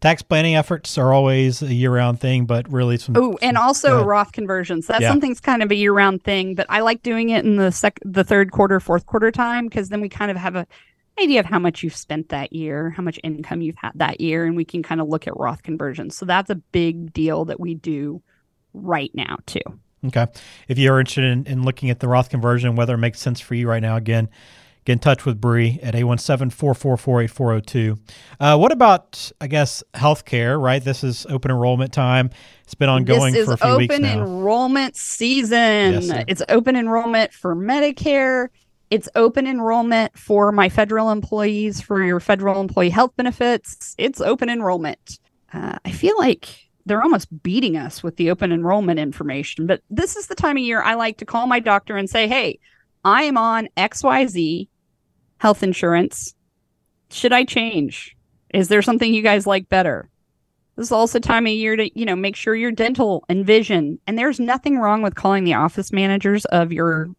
tax 0.01 0.23
planning 0.23 0.55
efforts 0.55 0.97
are 0.97 1.13
always 1.13 1.61
a 1.61 1.71
year-round 1.71 2.19
thing, 2.19 2.47
but 2.47 2.67
really 2.71 2.97
some. 2.97 3.15
Oh, 3.17 3.37
and 3.43 3.55
also 3.55 4.03
Roth 4.03 4.31
conversions. 4.31 4.87
That's 4.87 5.01
yeah. 5.01 5.09
something's 5.09 5.39
kind 5.39 5.61
of 5.61 5.69
a 5.69 5.75
year-round 5.75 6.23
thing, 6.23 6.55
but 6.55 6.65
I 6.69 6.79
like 6.79 7.03
doing 7.03 7.29
it 7.29 7.45
in 7.45 7.57
the 7.57 7.71
sec, 7.71 7.99
the 8.03 8.23
third 8.23 8.51
quarter, 8.51 8.79
fourth 8.79 9.05
quarter 9.05 9.29
time 9.29 9.67
because 9.67 9.89
then 9.89 10.01
we 10.01 10.09
kind 10.09 10.31
of 10.31 10.37
have 10.37 10.55
a 10.55 10.65
idea 11.19 11.39
of 11.39 11.45
how 11.45 11.59
much 11.59 11.83
you've 11.83 11.95
spent 11.95 12.29
that 12.29 12.53
year, 12.53 12.91
how 12.91 13.03
much 13.03 13.19
income 13.23 13.61
you've 13.61 13.77
had 13.77 13.91
that 13.95 14.21
year, 14.21 14.45
and 14.45 14.55
we 14.55 14.65
can 14.65 14.83
kind 14.83 15.01
of 15.01 15.07
look 15.07 15.27
at 15.27 15.35
Roth 15.37 15.63
conversions. 15.63 16.15
So 16.15 16.25
that's 16.25 16.49
a 16.49 16.55
big 16.55 17.13
deal 17.13 17.45
that 17.45 17.59
we 17.59 17.75
do 17.75 18.21
right 18.73 19.11
now 19.13 19.37
too. 19.45 19.61
Okay. 20.05 20.27
If 20.67 20.77
you're 20.77 20.99
interested 20.99 21.23
in, 21.25 21.45
in 21.45 21.63
looking 21.63 21.89
at 21.89 21.99
the 21.99 22.07
Roth 22.07 22.29
conversion, 22.29 22.75
whether 22.75 22.93
it 22.93 22.99
makes 22.99 23.19
sense 23.19 23.39
for 23.39 23.55
you 23.55 23.67
right 23.67 23.81
now, 23.81 23.95
again, 23.97 24.29
get 24.85 24.93
in 24.93 24.99
touch 24.99 25.25
with 25.25 25.41
Bree 25.41 25.77
at 25.83 25.93
817-444-8402. 25.93 27.99
Uh, 28.39 28.57
what 28.57 28.71
about, 28.71 29.29
I 29.41 29.47
guess, 29.47 29.83
healthcare, 29.93 30.57
right? 30.61 30.81
This 30.83 31.03
is 31.03 31.25
open 31.27 31.51
enrollment 31.51 31.91
time. 31.91 32.29
It's 32.63 32.75
been 32.75 32.89
ongoing 32.89 33.33
for 33.33 33.53
a 33.53 33.57
few 33.57 33.77
weeks 33.77 33.99
now. 33.99 34.13
open 34.13 34.21
enrollment 34.21 34.95
season. 34.95 36.01
Yes, 36.01 36.23
it's 36.27 36.41
open 36.47 36.77
enrollment 36.77 37.33
for 37.33 37.55
Medicare. 37.55 38.49
It's 38.89 39.09
open 39.15 39.45
enrollment 39.45 40.17
for 40.17 40.51
my 40.51 40.69
federal 40.69 41.11
employees 41.11 41.79
for 41.79 42.03
your 42.03 42.19
federal 42.19 42.59
employee 42.59 42.89
health 42.89 43.15
benefits. 43.15 43.95
It's 43.97 44.19
open 44.19 44.49
enrollment. 44.49 45.19
Uh, 45.53 45.77
I 45.85 45.91
feel 45.91 46.17
like 46.17 46.69
they're 46.85 47.03
almost 47.03 47.43
beating 47.43 47.77
us 47.77 48.01
with 48.01 48.15
the 48.15 48.31
open 48.31 48.51
enrollment 48.51 48.99
information, 48.99 49.67
but 49.67 49.81
this 49.91 50.15
is 50.15 50.27
the 50.27 50.35
time 50.35 50.57
of 50.57 50.63
year 50.63 50.81
I 50.81 50.95
like 50.95 51.17
to 51.17 51.25
call 51.25 51.45
my 51.45 51.59
doctor 51.59 51.97
and 51.97 52.09
say, 52.09 52.27
hey, 52.27 52.59
I 53.05 53.23
am 53.23 53.37
on 53.37 53.69
XYZ 53.77 54.67
health 55.37 55.61
insurance. 55.61 56.33
Should 57.11 57.33
I 57.33 57.45
change? 57.45 58.15
Is 58.53 58.69
there 58.69 58.81
something 58.81 59.13
you 59.13 59.21
guys 59.21 59.45
like 59.45 59.69
better? 59.69 60.09
This 60.75 60.87
is 60.87 60.91
also 60.91 61.19
time 61.19 61.45
of 61.45 61.51
year 61.51 61.75
to, 61.75 61.99
you 61.99 62.05
know, 62.05 62.15
make 62.15 62.35
sure 62.35 62.55
your 62.55 62.71
dental 62.71 63.23
and 63.29 63.45
vision. 63.45 63.99
And 64.07 64.17
there's 64.17 64.39
nothing 64.39 64.79
wrong 64.79 65.01
with 65.01 65.15
calling 65.15 65.43
the 65.43 65.53
office 65.53 65.91
managers 65.91 66.45
of 66.45 66.71
your 66.71 67.09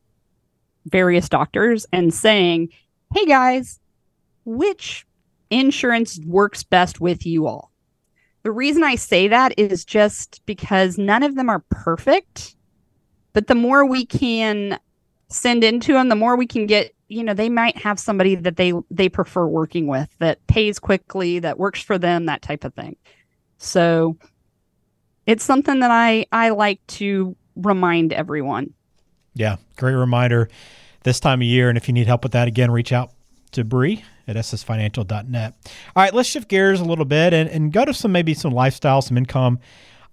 various 0.87 1.29
doctors 1.29 1.87
and 1.93 2.13
saying, 2.13 2.69
"Hey 3.15 3.27
guys, 3.27 3.81
which 4.45 5.07
insurance 5.51 6.19
works 6.27 6.63
best 6.63 7.01
with 7.01 7.27
you 7.27 7.47
all?" 7.47 7.71
The 8.43 8.53
reason 8.53 8.83
I 8.83 8.95
say 8.95 9.29
that 9.29 9.59
is 9.59 9.85
just 9.85 10.41
because 10.47 10.97
none 10.97 11.23
of 11.23 11.35
them 11.35 11.51
are 11.51 11.65
perfect, 11.71 12.57
but 13.33 13.47
the 13.47 13.55
more 13.55 13.85
we 13.85 14.07
can 14.07 14.79
send 15.29 15.63
into 15.63 15.93
them, 15.93 16.09
the 16.09 16.17
more 16.17 16.37
we 16.37 16.47
can 16.47 16.67
get 16.67 16.95
you 17.11 17.25
know 17.25 17.35
they 17.35 17.49
might 17.49 17.77
have 17.77 17.99
somebody 17.99 18.37
that 18.37 18.57
they 18.57 18.73
they 18.91 19.09
prefer 19.09 19.47
working 19.47 19.87
with 19.87 20.09
that 20.21 20.47
pays 20.47 20.79
quickly 20.79 21.41
that 21.41 21.59
works 21.59 21.83
for 21.83 21.99
them 21.99 22.27
that 22.27 22.41
type 22.41 22.65
of 22.65 22.73
thing 22.73 22.97
so 23.59 24.17
it's 25.27 25.45
something 25.45 25.81
that 25.81 25.91
i 25.91 26.25
i 26.33 26.49
like 26.49 26.81
to 26.87 27.37
remind 27.57 28.13
everyone 28.13 28.73
yeah 29.41 29.57
great 29.77 29.95
reminder 29.95 30.49
this 31.03 31.19
time 31.19 31.41
of 31.41 31.47
year 31.47 31.69
and 31.69 31.77
if 31.77 31.89
you 31.89 31.95
need 31.95 32.07
help 32.07 32.23
with 32.23 32.33
that 32.33 32.47
again 32.47 32.71
reach 32.71 32.93
out 32.93 33.13
to 33.53 33.65
Bree 33.65 34.05
at 34.29 34.37
estesfinancial.net. 34.37 35.55
All 35.97 36.03
right, 36.03 36.15
let's 36.15 36.29
shift 36.29 36.49
gears 36.49 36.81
a 36.81 36.85
little 36.85 37.05
bit 37.05 37.35
and, 37.35 37.49
and 37.49 37.73
go 37.73 37.85
to 37.85 37.93
some 37.93 38.13
maybe 38.13 38.35
some 38.35 38.53
lifestyle, 38.53 39.03
some 39.03 39.17
income 39.17 39.59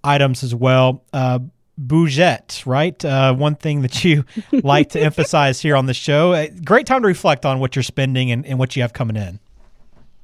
items 0.02 0.42
as 0.42 0.54
well. 0.54 1.04
Uh, 1.12 1.40
budget, 1.76 2.62
right? 2.66 3.02
Uh, 3.04 3.32
one 3.32 3.54
thing 3.54 3.82
that 3.82 4.04
you 4.04 4.24
like 4.52 4.90
to 4.90 5.00
emphasize 5.00 5.60
here 5.60 5.76
on 5.76 5.86
the 5.86 5.94
show. 5.94 6.32
Uh, 6.32 6.48
great 6.64 6.86
time 6.86 7.02
to 7.02 7.06
reflect 7.06 7.46
on 7.46 7.60
what 7.60 7.76
you're 7.76 7.82
spending 7.84 8.32
and, 8.32 8.44
and 8.46 8.58
what 8.58 8.74
you 8.74 8.82
have 8.82 8.92
coming 8.92 9.16
in. 9.16 9.38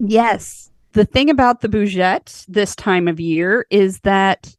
Yes. 0.01 0.71
The 0.93 1.05
thing 1.05 1.31
about 1.31 1.61
the 1.61 1.69
budget 1.69 2.45
this 2.49 2.75
time 2.75 3.07
of 3.09 3.21
year 3.21 3.67
is 3.71 4.01
that 4.01 4.57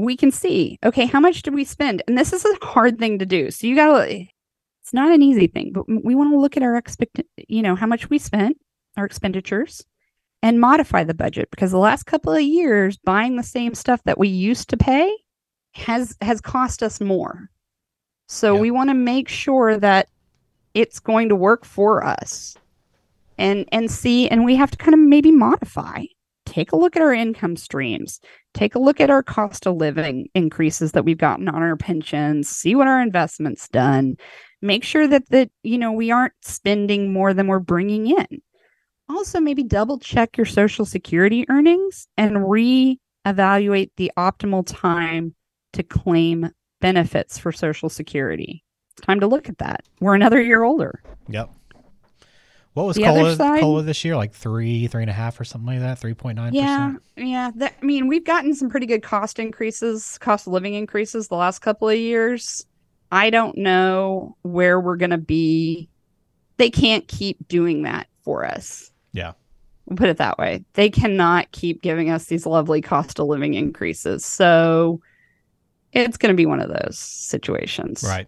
we 0.00 0.16
can 0.16 0.30
see, 0.30 0.78
okay, 0.84 1.06
how 1.06 1.20
much 1.20 1.42
did 1.42 1.54
we 1.54 1.64
spend? 1.64 2.02
And 2.06 2.16
this 2.16 2.32
is 2.32 2.44
a 2.44 2.64
hard 2.64 2.98
thing 2.98 3.18
to 3.18 3.26
do. 3.26 3.50
So 3.50 3.66
you 3.66 3.74
got 3.76 4.04
to, 4.04 4.10
it's 4.10 4.94
not 4.94 5.12
an 5.12 5.22
easy 5.22 5.46
thing, 5.46 5.72
but 5.72 5.84
we 5.88 6.14
want 6.14 6.32
to 6.32 6.40
look 6.40 6.56
at 6.56 6.62
our 6.62 6.76
expect, 6.76 7.20
you 7.48 7.62
know, 7.62 7.74
how 7.74 7.86
much 7.86 8.10
we 8.10 8.18
spent, 8.18 8.56
our 8.96 9.04
expenditures, 9.04 9.84
and 10.42 10.60
modify 10.60 11.04
the 11.04 11.14
budget 11.14 11.50
because 11.50 11.70
the 11.70 11.78
last 11.78 12.04
couple 12.04 12.32
of 12.32 12.42
years, 12.42 12.96
buying 12.98 13.36
the 13.36 13.42
same 13.42 13.74
stuff 13.74 14.02
that 14.04 14.18
we 14.18 14.28
used 14.28 14.68
to 14.70 14.76
pay 14.76 15.14
has 15.74 16.16
has 16.20 16.40
cost 16.40 16.82
us 16.82 17.00
more. 17.00 17.50
So 18.28 18.54
yeah. 18.54 18.60
we 18.60 18.70
want 18.70 18.90
to 18.90 18.94
make 18.94 19.28
sure 19.28 19.78
that 19.78 20.08
it's 20.74 20.98
going 20.98 21.28
to 21.28 21.36
work 21.36 21.64
for 21.64 22.04
us. 22.04 22.56
And 23.38 23.66
and 23.72 23.90
see 23.90 24.28
and 24.28 24.44
we 24.44 24.54
have 24.56 24.70
to 24.70 24.76
kind 24.76 24.94
of 24.94 25.00
maybe 25.00 25.30
modify. 25.30 26.04
Take 26.50 26.72
a 26.72 26.76
look 26.76 26.96
at 26.96 27.02
our 27.02 27.14
income 27.14 27.56
streams. 27.56 28.20
Take 28.52 28.74
a 28.74 28.80
look 28.80 29.00
at 29.00 29.08
our 29.08 29.22
cost 29.22 29.66
of 29.66 29.76
living 29.76 30.28
increases 30.34 30.92
that 30.92 31.04
we've 31.04 31.16
gotten 31.16 31.48
on 31.48 31.62
our 31.62 31.76
pensions. 31.76 32.48
See 32.50 32.74
what 32.74 32.88
our 32.88 33.00
investments 33.00 33.68
done. 33.68 34.16
Make 34.60 34.84
sure 34.84 35.06
that 35.08 35.30
that 35.30 35.50
you 35.62 35.78
know 35.78 35.92
we 35.92 36.10
aren't 36.10 36.34
spending 36.42 37.12
more 37.12 37.32
than 37.32 37.46
we're 37.46 37.60
bringing 37.60 38.08
in 38.08 38.42
also 39.10 39.40
maybe 39.40 39.62
double 39.62 39.98
check 39.98 40.36
your 40.36 40.46
social 40.46 40.84
security 40.84 41.44
earnings 41.48 42.06
and 42.16 42.48
re-evaluate 42.48 43.92
the 43.96 44.10
optimal 44.16 44.64
time 44.66 45.34
to 45.72 45.82
claim 45.82 46.50
benefits 46.80 47.38
for 47.38 47.52
social 47.52 47.88
security. 47.88 48.64
It's 48.96 49.06
time 49.06 49.20
to 49.20 49.26
look 49.26 49.48
at 49.48 49.58
that. 49.58 49.82
We're 50.00 50.14
another 50.14 50.40
year 50.40 50.62
older. 50.62 51.02
Yep. 51.28 51.50
What 52.80 52.86
was 52.86 52.96
The 52.96 53.02
cola, 53.02 53.36
side- 53.36 53.60
cola 53.60 53.82
this 53.82 54.04
year? 54.06 54.16
Like 54.16 54.32
three, 54.32 54.86
three 54.86 55.02
and 55.02 55.10
a 55.10 55.12
half, 55.14 55.38
or 55.38 55.44
something 55.44 55.66
like 55.66 55.80
that. 55.80 55.98
Three 55.98 56.14
point 56.14 56.36
nine 56.36 56.54
Yeah, 56.54 56.94
yeah. 57.14 57.50
That, 57.56 57.74
I 57.80 57.84
mean, 57.84 58.08
we've 58.08 58.24
gotten 58.24 58.54
some 58.54 58.70
pretty 58.70 58.86
good 58.86 59.02
cost 59.02 59.38
increases, 59.38 60.16
cost 60.18 60.46
of 60.46 60.54
living 60.54 60.72
increases 60.72 61.28
the 61.28 61.36
last 61.36 61.58
couple 61.58 61.90
of 61.90 61.98
years. 61.98 62.64
I 63.12 63.28
don't 63.28 63.58
know 63.58 64.34
where 64.40 64.80
we're 64.80 64.96
going 64.96 65.10
to 65.10 65.18
be. 65.18 65.90
They 66.56 66.70
can't 66.70 67.06
keep 67.06 67.46
doing 67.48 67.82
that 67.82 68.06
for 68.22 68.46
us. 68.46 68.90
Yeah. 69.12 69.32
We'll 69.84 69.96
put 69.96 70.08
it 70.08 70.16
that 70.16 70.38
way. 70.38 70.64
They 70.72 70.88
cannot 70.88 71.50
keep 71.52 71.82
giving 71.82 72.08
us 72.08 72.26
these 72.26 72.46
lovely 72.46 72.80
cost 72.80 73.18
of 73.18 73.26
living 73.26 73.54
increases. 73.54 74.24
So 74.24 75.02
it's 75.92 76.16
going 76.16 76.32
to 76.32 76.36
be 76.36 76.46
one 76.46 76.60
of 76.60 76.70
those 76.70 76.98
situations. 76.98 78.02
Right. 78.06 78.26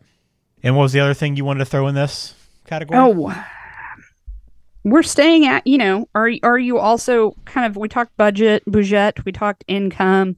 And 0.63 0.77
what 0.77 0.83
was 0.83 0.93
the 0.93 1.01
other 1.01 1.15
thing 1.15 1.37
you 1.37 1.45
wanted 1.47 1.61
to 1.61 1.65
throw 1.65 1.87
in 1.87 1.95
this 1.95 2.35
category? 2.67 2.99
Oh, 2.99 3.33
we're 4.85 5.03
staying 5.03 5.47
at 5.47 5.67
you 5.67 5.79
know. 5.79 6.09
Are 6.15 6.31
are 6.43 6.59
you 6.59 6.79
also 6.79 7.35
kind 7.45 7.67
of? 7.67 7.77
We 7.77 7.89
talked 7.89 8.17
budget, 8.17 8.63
budget. 8.67 9.25
We 9.25 9.33
talked 9.33 9.65
income. 9.69 10.37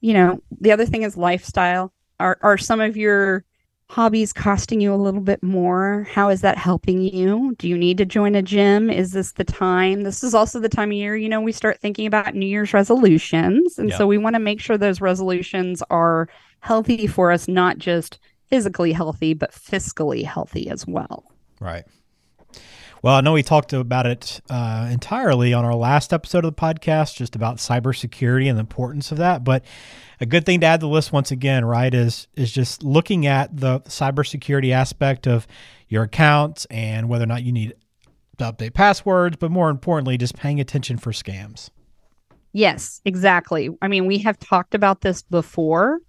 You 0.00 0.14
know, 0.14 0.42
the 0.60 0.72
other 0.72 0.86
thing 0.86 1.02
is 1.02 1.16
lifestyle. 1.16 1.92
Are 2.20 2.38
are 2.42 2.58
some 2.58 2.80
of 2.80 2.96
your 2.96 3.44
hobbies 3.90 4.34
costing 4.34 4.80
you 4.80 4.92
a 4.92 4.96
little 4.96 5.20
bit 5.22 5.42
more? 5.42 6.06
How 6.10 6.28
is 6.28 6.42
that 6.42 6.58
helping 6.58 7.00
you? 7.00 7.54
Do 7.58 7.66
you 7.68 7.76
need 7.78 7.96
to 7.98 8.04
join 8.04 8.34
a 8.34 8.42
gym? 8.42 8.90
Is 8.90 9.12
this 9.12 9.32
the 9.32 9.44
time? 9.44 10.02
This 10.02 10.22
is 10.22 10.34
also 10.34 10.60
the 10.60 10.68
time 10.68 10.90
of 10.90 10.94
year, 10.94 11.16
you 11.16 11.28
know, 11.28 11.40
we 11.40 11.52
start 11.52 11.80
thinking 11.80 12.06
about 12.06 12.34
New 12.34 12.44
Year's 12.46 12.74
resolutions. 12.74 13.78
And 13.78 13.88
Yeah. 13.88 13.96
so 13.96 14.06
we 14.06 14.18
want 14.18 14.34
to 14.34 14.40
make 14.40 14.60
sure 14.60 14.76
those 14.76 15.00
resolutions 15.00 15.82
are 15.88 16.28
healthy 16.60 17.06
for 17.06 17.32
us, 17.32 17.48
not 17.48 17.78
just 17.78 18.18
physically 18.50 18.92
healthy, 18.92 19.32
but 19.32 19.52
fiscally 19.52 20.22
healthy 20.22 20.68
as 20.68 20.86
well. 20.86 21.24
Right. 21.58 21.84
Well, 23.00 23.14
I 23.14 23.20
know 23.20 23.32
we 23.32 23.44
talked 23.44 23.72
about 23.72 24.06
it 24.06 24.40
uh, 24.50 24.88
entirely 24.90 25.54
on 25.54 25.64
our 25.64 25.74
last 25.74 26.12
episode 26.12 26.44
of 26.44 26.56
the 26.56 26.60
podcast, 26.60 27.14
just 27.14 27.36
about 27.36 27.58
cybersecurity 27.58 28.48
and 28.48 28.58
the 28.58 28.60
importance 28.60 29.12
of 29.12 29.18
that. 29.18 29.44
But 29.44 29.64
a 30.20 30.26
good 30.26 30.44
thing 30.44 30.60
to 30.60 30.66
add 30.66 30.80
to 30.80 30.86
the 30.86 30.92
list 30.92 31.12
once 31.12 31.30
again, 31.30 31.64
right, 31.64 31.94
is 31.94 32.26
is 32.34 32.52
just 32.52 32.82
looking 32.82 33.26
at 33.26 33.56
the 33.56 33.80
cybersecurity 33.82 34.72
aspect 34.72 35.28
of 35.28 35.46
your 35.88 36.02
accounts 36.04 36.64
and 36.70 37.08
whether 37.08 37.22
or 37.22 37.28
not 37.28 37.44
you 37.44 37.52
need 37.52 37.74
to 38.38 38.52
update 38.52 38.74
passwords, 38.74 39.36
but 39.36 39.52
more 39.52 39.70
importantly, 39.70 40.18
just 40.18 40.34
paying 40.36 40.58
attention 40.58 40.98
for 40.98 41.12
scams. 41.12 41.70
Yes, 42.52 43.00
exactly. 43.04 43.70
I 43.80 43.86
mean, 43.86 44.06
we 44.06 44.18
have 44.18 44.38
talked 44.40 44.74
about 44.74 45.02
this 45.02 45.22
before. 45.22 46.00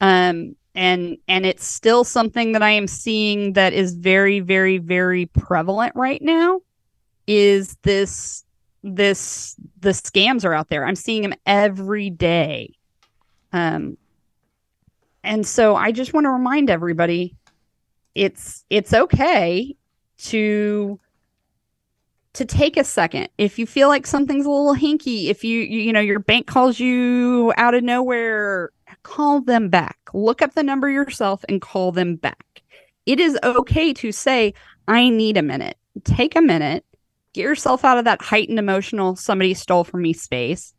Um 0.00 0.54
and 0.78 1.18
and 1.26 1.44
it's 1.44 1.66
still 1.66 2.04
something 2.04 2.52
that 2.52 2.62
I 2.62 2.70
am 2.70 2.86
seeing 2.86 3.54
that 3.54 3.72
is 3.72 3.94
very 3.94 4.38
very 4.38 4.78
very 4.78 5.26
prevalent 5.26 5.92
right 5.96 6.22
now 6.22 6.60
is 7.26 7.76
this 7.82 8.44
this 8.84 9.56
the 9.80 9.90
scams 9.90 10.44
are 10.44 10.54
out 10.54 10.68
there. 10.68 10.86
I'm 10.86 10.94
seeing 10.94 11.22
them 11.22 11.34
every 11.44 12.10
day. 12.10 12.74
Um 13.52 13.98
and 15.24 15.44
so 15.44 15.74
I 15.74 15.90
just 15.90 16.14
want 16.14 16.26
to 16.26 16.30
remind 16.30 16.70
everybody 16.70 17.34
it's 18.14 18.64
it's 18.70 18.94
okay 18.94 19.74
to 20.18 21.00
to 22.34 22.44
take 22.44 22.76
a 22.76 22.84
second 22.84 23.30
if 23.36 23.58
you 23.58 23.66
feel 23.66 23.88
like 23.88 24.06
something's 24.06 24.46
a 24.46 24.50
little 24.50 24.76
hinky 24.76 25.26
if 25.26 25.42
you 25.42 25.58
you, 25.58 25.80
you 25.80 25.92
know 25.92 25.98
your 25.98 26.20
bank 26.20 26.46
calls 26.46 26.78
you 26.78 27.52
out 27.56 27.74
of 27.74 27.82
nowhere 27.82 28.70
call 29.02 29.40
them 29.40 29.68
back. 29.68 29.98
Look 30.12 30.42
up 30.42 30.54
the 30.54 30.62
number 30.62 30.88
yourself 30.90 31.44
and 31.48 31.60
call 31.60 31.92
them 31.92 32.16
back. 32.16 32.62
It 33.06 33.20
is 33.20 33.38
okay 33.42 33.92
to 33.94 34.12
say 34.12 34.54
i 34.86 35.08
need 35.08 35.36
a 35.36 35.42
minute. 35.42 35.76
Take 36.04 36.36
a 36.36 36.42
minute. 36.42 36.84
Get 37.34 37.42
yourself 37.42 37.84
out 37.84 37.98
of 37.98 38.04
that 38.04 38.22
heightened 38.22 38.58
emotional 38.58 39.16
somebody 39.16 39.54
stole 39.54 39.84
from 39.84 40.02
me 40.02 40.12
space. 40.12 40.74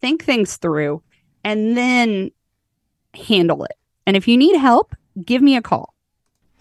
Think 0.00 0.24
things 0.24 0.56
through 0.56 1.02
and 1.44 1.76
then 1.76 2.30
handle 3.14 3.64
it. 3.64 3.76
And 4.06 4.16
if 4.16 4.28
you 4.28 4.36
need 4.36 4.56
help 4.56 4.94
give 5.24 5.42
me 5.42 5.56
a 5.56 5.62
call 5.62 5.93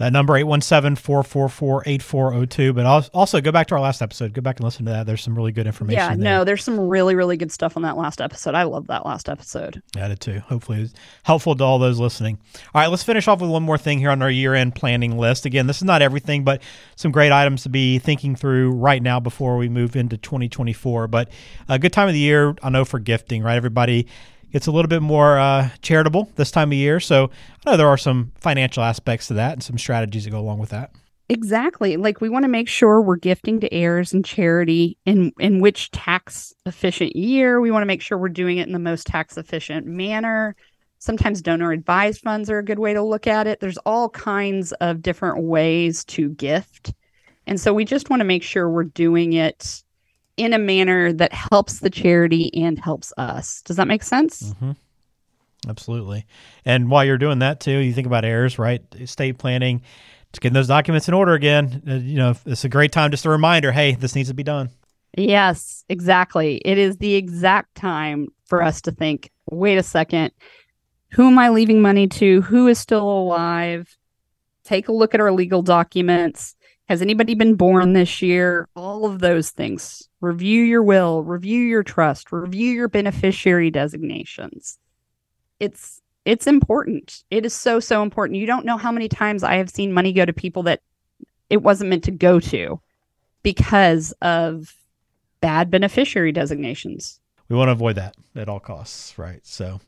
That 0.03 0.11
number 0.11 0.33
817-444-8402, 0.33 2.75
but 2.75 3.09
also 3.13 3.39
go 3.39 3.53
back 3.53 3.67
to 3.67 3.75
our 3.75 3.79
last 3.79 4.01
episode. 4.01 4.33
Go 4.33 4.41
back 4.41 4.57
and 4.57 4.65
listen 4.65 4.85
to 4.85 4.91
that. 4.91 5.05
There's 5.05 5.21
some 5.21 5.33
really 5.33 5.53
good 5.53 5.65
information 5.65 5.97
yeah 5.97 6.09
there. 6.09 6.17
no 6.17 6.43
there's 6.43 6.61
some 6.61 6.77
really 6.77 7.15
really 7.15 7.37
good 7.37 7.53
stuff 7.53 7.77
on 7.77 7.83
that 7.83 7.95
last 7.95 8.19
episode 8.19 8.53
i 8.53 8.63
love 8.63 8.87
that 8.87 9.05
last 9.05 9.29
episode 9.29 9.81
I 9.95 10.09
did 10.09 10.19
too. 10.19 10.39
Hopefully, 10.39 10.81
it's 10.81 10.93
helpful 11.23 11.55
to 11.55 11.63
all 11.63 11.79
those 11.79 11.99
listening. 11.99 12.37
All 12.73 12.81
right, 12.81 12.87
let's 12.87 13.03
finish 13.03 13.29
off 13.29 13.39
with 13.39 13.49
one 13.49 13.63
more 13.63 13.77
thing 13.77 13.99
here 13.99 14.09
on 14.09 14.21
our 14.21 14.29
year 14.29 14.53
end 14.53 14.75
planning 14.75 15.17
list. 15.17 15.45
Again, 15.45 15.67
this 15.67 15.77
is 15.77 15.83
not 15.83 16.01
everything, 16.01 16.43
but 16.43 16.61
some 16.97 17.13
great 17.13 17.31
items 17.31 17.63
to 17.63 17.69
be 17.69 17.97
thinking 17.99 18.35
through 18.35 18.71
right 18.71 19.01
now 19.01 19.21
before 19.21 19.55
we 19.55 19.69
move 19.69 19.95
into 19.95 20.17
2024. 20.17 21.07
But 21.07 21.29
a 21.69 21.79
good 21.79 21.93
time 21.93 22.09
of 22.09 22.13
the 22.13 22.19
year, 22.19 22.53
I 22.61 22.69
know, 22.69 22.83
for 22.83 22.99
gifting, 22.99 23.43
right? 23.43 23.55
Everybody 23.55 24.07
gets 24.53 24.67
a 24.67 24.71
little 24.71 24.87
bit 24.87 25.01
more 25.01 25.37
uh, 25.37 25.69
charitable 25.81 26.31
this 26.35 26.51
time 26.51 26.69
of 26.69 26.77
year. 26.77 26.99
So 26.99 27.29
I 27.65 27.71
know 27.71 27.77
there 27.77 27.87
are 27.87 27.97
some 27.97 28.31
financial 28.39 28.83
aspects 28.83 29.27
to 29.27 29.33
that 29.33 29.53
and 29.53 29.63
some 29.63 29.77
strategies 29.77 30.23
that 30.23 30.29
go 30.29 30.39
along 30.39 30.59
with 30.59 30.69
that. 30.69 30.91
Exactly. 31.29 31.97
Like 31.97 32.21
we 32.21 32.29
want 32.29 32.43
to 32.43 32.49
make 32.49 32.69
sure 32.69 33.01
we're 33.01 33.15
gifting 33.15 33.59
to 33.61 33.73
heirs 33.73 34.13
and 34.13 34.23
charity 34.23 34.97
in 35.05 35.31
in 35.39 35.61
which 35.61 35.89
tax 35.91 36.53
efficient 36.65 37.15
year. 37.15 37.59
We 37.59 37.71
want 37.71 37.81
to 37.81 37.87
make 37.87 38.01
sure 38.01 38.17
we're 38.17 38.29
doing 38.29 38.57
it 38.57 38.67
in 38.67 38.73
the 38.73 38.79
most 38.79 39.07
tax 39.07 39.37
efficient 39.37 39.87
manner. 39.87 40.55
Sometimes 40.99 41.41
donor 41.41 41.71
advised 41.71 42.21
funds 42.21 42.49
are 42.49 42.59
a 42.59 42.63
good 42.63 42.79
way 42.79 42.93
to 42.93 43.01
look 43.01 43.25
at 43.25 43.47
it. 43.47 43.59
There's 43.59 43.77
all 43.79 44.09
kinds 44.09 44.73
of 44.73 45.01
different 45.01 45.43
ways 45.43 46.05
to 46.05 46.29
gift. 46.29 46.93
And 47.47 47.59
so 47.59 47.73
we 47.73 47.83
just 47.83 48.09
want 48.09 48.19
to 48.21 48.25
make 48.25 48.43
sure 48.43 48.69
we're 48.69 48.83
doing 48.85 49.33
it 49.33 49.82
in 50.37 50.53
a 50.53 50.59
manner 50.59 51.13
that 51.13 51.33
helps 51.33 51.79
the 51.79 51.89
charity 51.89 52.51
and 52.53 52.79
helps 52.79 53.13
us. 53.17 53.61
Does 53.63 53.77
that 53.77 53.87
make 53.87 54.03
sense? 54.03 54.53
Mm-hmm. 54.53 54.71
Absolutely. 55.67 56.25
And 56.65 56.89
while 56.89 57.05
you're 57.05 57.17
doing 57.17 57.39
that 57.39 57.59
too, 57.59 57.77
you 57.77 57.93
think 57.93 58.07
about 58.07 58.25
heirs, 58.25 58.59
right? 58.59 58.81
Estate 58.95 59.37
planning, 59.37 59.81
just 60.31 60.41
getting 60.41 60.53
those 60.53 60.67
documents 60.67 61.07
in 61.07 61.13
order 61.13 61.33
again. 61.33 61.81
Uh, 61.87 61.93
you 61.95 62.17
know, 62.17 62.35
it's 62.45 62.65
a 62.65 62.69
great 62.69 62.91
time, 62.91 63.11
just 63.11 63.25
a 63.25 63.29
reminder 63.29 63.71
hey, 63.71 63.95
this 63.95 64.15
needs 64.15 64.29
to 64.29 64.35
be 64.35 64.43
done. 64.43 64.69
Yes, 65.15 65.85
exactly. 65.89 66.61
It 66.65 66.77
is 66.77 66.97
the 66.97 67.15
exact 67.15 67.75
time 67.75 68.29
for 68.45 68.63
us 68.63 68.81
to 68.81 68.91
think 68.91 69.31
wait 69.49 69.77
a 69.77 69.83
second, 69.83 70.31
who 71.11 71.27
am 71.27 71.37
I 71.37 71.49
leaving 71.49 71.81
money 71.81 72.07
to? 72.07 72.41
Who 72.41 72.67
is 72.67 72.79
still 72.79 73.07
alive? 73.07 73.97
Take 74.63 74.87
a 74.87 74.93
look 74.93 75.13
at 75.13 75.19
our 75.19 75.31
legal 75.31 75.61
documents. 75.61 76.55
Has 76.89 77.01
anybody 77.01 77.35
been 77.35 77.55
born 77.55 77.93
this 77.93 78.21
year? 78.21 78.67
All 78.75 79.05
of 79.05 79.19
those 79.19 79.51
things. 79.51 80.07
Review 80.23 80.63
your 80.63 80.81
will, 80.81 81.21
review 81.21 81.59
your 81.59 81.83
trust, 81.83 82.31
review 82.31 82.71
your 82.71 82.87
beneficiary 82.87 83.69
designations. 83.69 84.77
It's 85.59 86.01
it's 86.23 86.47
important. 86.47 87.25
It 87.29 87.45
is 87.45 87.53
so 87.53 87.81
so 87.81 88.01
important. 88.01 88.39
You 88.39 88.45
don't 88.45 88.65
know 88.65 88.77
how 88.77 88.89
many 88.89 89.09
times 89.09 89.43
I 89.43 89.55
have 89.55 89.69
seen 89.69 89.91
money 89.91 90.13
go 90.13 90.23
to 90.23 90.31
people 90.31 90.63
that 90.63 90.81
it 91.49 91.57
wasn't 91.61 91.89
meant 91.89 92.05
to 92.05 92.11
go 92.11 92.39
to 92.39 92.79
because 93.43 94.13
of 94.21 94.73
bad 95.41 95.69
beneficiary 95.69 96.31
designations. 96.31 97.19
We 97.49 97.57
want 97.57 97.67
to 97.67 97.73
avoid 97.73 97.97
that 97.97 98.15
at 98.33 98.47
all 98.47 98.61
costs, 98.61 99.19
right? 99.19 99.45
So, 99.45 99.81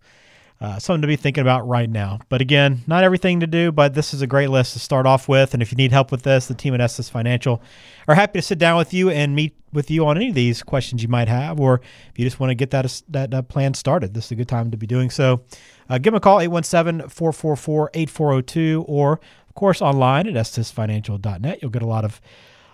uh, 0.62 0.80
something 0.80 1.02
to 1.02 1.08
be 1.08 1.18
thinking 1.18 1.42
about 1.42 1.68
right 1.68 1.90
now. 1.90 2.20
But 2.30 2.40
again, 2.42 2.82
not 2.88 3.04
everything 3.04 3.42
to 3.42 3.48
do, 3.48 3.72
but 3.72 3.94
this 3.94 4.14
is 4.14 4.22
a 4.22 4.28
great 4.28 4.50
list 4.50 4.74
to 4.74 4.80
start 4.80 5.06
off 5.06 5.28
with. 5.28 5.54
And 5.54 5.62
if 5.62 5.72
you 5.72 5.76
need 5.76 5.92
help 5.92 6.12
with 6.12 6.24
this, 6.24 6.48
the 6.48 6.54
team 6.54 6.74
at 6.74 6.82
Estes 6.82 7.10
Financial 7.10 7.62
are 8.08 8.16
happy 8.16 8.40
to 8.40 8.44
sit 8.44 8.58
down 8.58 8.78
with 8.78 8.94
you 8.94 9.10
and 9.10 9.36
meet 9.36 9.56
with 9.74 9.92
you 9.92 10.06
on 10.06 10.16
any 10.16 10.30
of 10.30 10.36
these 10.36 10.64
questions 10.64 11.04
you 11.04 11.10
might 11.10 11.28
have, 11.28 11.60
or 11.60 11.82
if 12.10 12.18
you 12.18 12.26
just 12.26 12.40
want 12.40 12.50
to 12.50 12.56
get 12.56 12.72
that 12.72 13.02
that 13.10 13.34
uh, 13.34 13.42
plan 13.42 13.74
started, 13.74 14.14
this 14.14 14.24
is 14.26 14.32
a 14.32 14.36
good 14.36 14.48
time 14.48 14.72
to 14.72 14.78
be 14.78 14.88
doing 14.88 15.10
so. 15.10 15.42
Uh, 15.90 15.98
give 15.98 16.14
them 16.14 16.16
a 16.16 16.22
call 16.22 16.40
817-444-8402 16.40 18.86
or 18.88 19.14
of 19.14 19.56
course 19.56 19.82
online 19.82 20.28
at 20.28 20.34
estesfinancial.net. 20.34 21.60
You'll 21.62 21.72
get 21.72 21.82
a 21.82 21.88
lot 21.88 22.06
of 22.06 22.22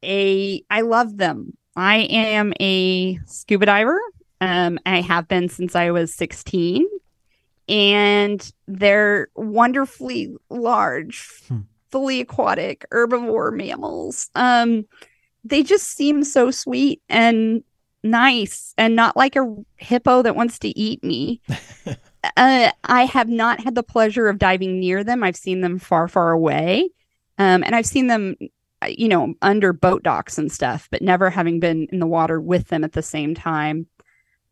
a 0.04 0.64
I 0.72 0.82
love 0.82 1.18
them. 1.18 1.56
I 1.76 1.98
am 2.10 2.54
a 2.60 3.20
scuba 3.28 3.68
diver. 3.68 4.02
Um, 4.42 4.80
I 4.88 5.02
have 5.02 5.28
been 5.28 5.48
since 5.48 5.76
I 5.76 5.92
was 5.92 6.12
16. 6.16 6.88
And 7.70 8.52
they're 8.68 9.28
wonderfully 9.36 10.34
large, 10.50 11.30
Hmm. 11.48 11.60
fully 11.92 12.20
aquatic, 12.20 12.84
herbivore 12.92 13.56
mammals. 13.56 14.32
Um, 14.34 14.86
they 15.44 15.64
just 15.64 15.88
seem 15.88 16.24
so 16.24 16.52
sweet 16.52 17.02
and 17.10 17.64
nice 18.04 18.74
and 18.78 18.96
not 18.96 19.16
like 19.16 19.36
a 19.36 19.56
hippo 19.78 20.22
that 20.22 20.36
wants 20.36 20.60
to 20.60 20.78
eat 20.78 21.04
me. 21.04 21.42
uh, 22.38 22.72
I 22.84 23.06
have 23.06 23.30
not 23.30 23.64
had 23.64 23.76
the 23.76 23.84
pleasure 23.84 24.28
of 24.28 24.40
diving 24.40 24.80
near 24.80 25.04
them. 25.04 25.24
I've 25.24 25.36
seen 25.36 25.62
them 25.62 25.80
far, 25.80 26.08
far 26.08 26.32
away. 26.32 26.90
Um, 27.38 27.64
and 27.64 27.76
I've 27.76 27.86
seen 27.86 28.08
them, 28.08 28.36
uh, 28.82 28.88
you 28.88 29.08
know, 29.08 29.34
under 29.42 29.74
boat 29.74 30.04
docks 30.04 30.38
and 30.38 30.52
stuff, 30.52 30.88
but 30.92 31.02
never 31.02 31.30
having 31.30 31.60
been 31.60 31.88
in 31.92 32.00
the 32.00 32.08
water 32.08 32.40
with 32.40 32.68
them 32.68 32.84
at 32.84 32.94
the 32.94 33.02
same 33.02 33.34
time. 33.34 33.88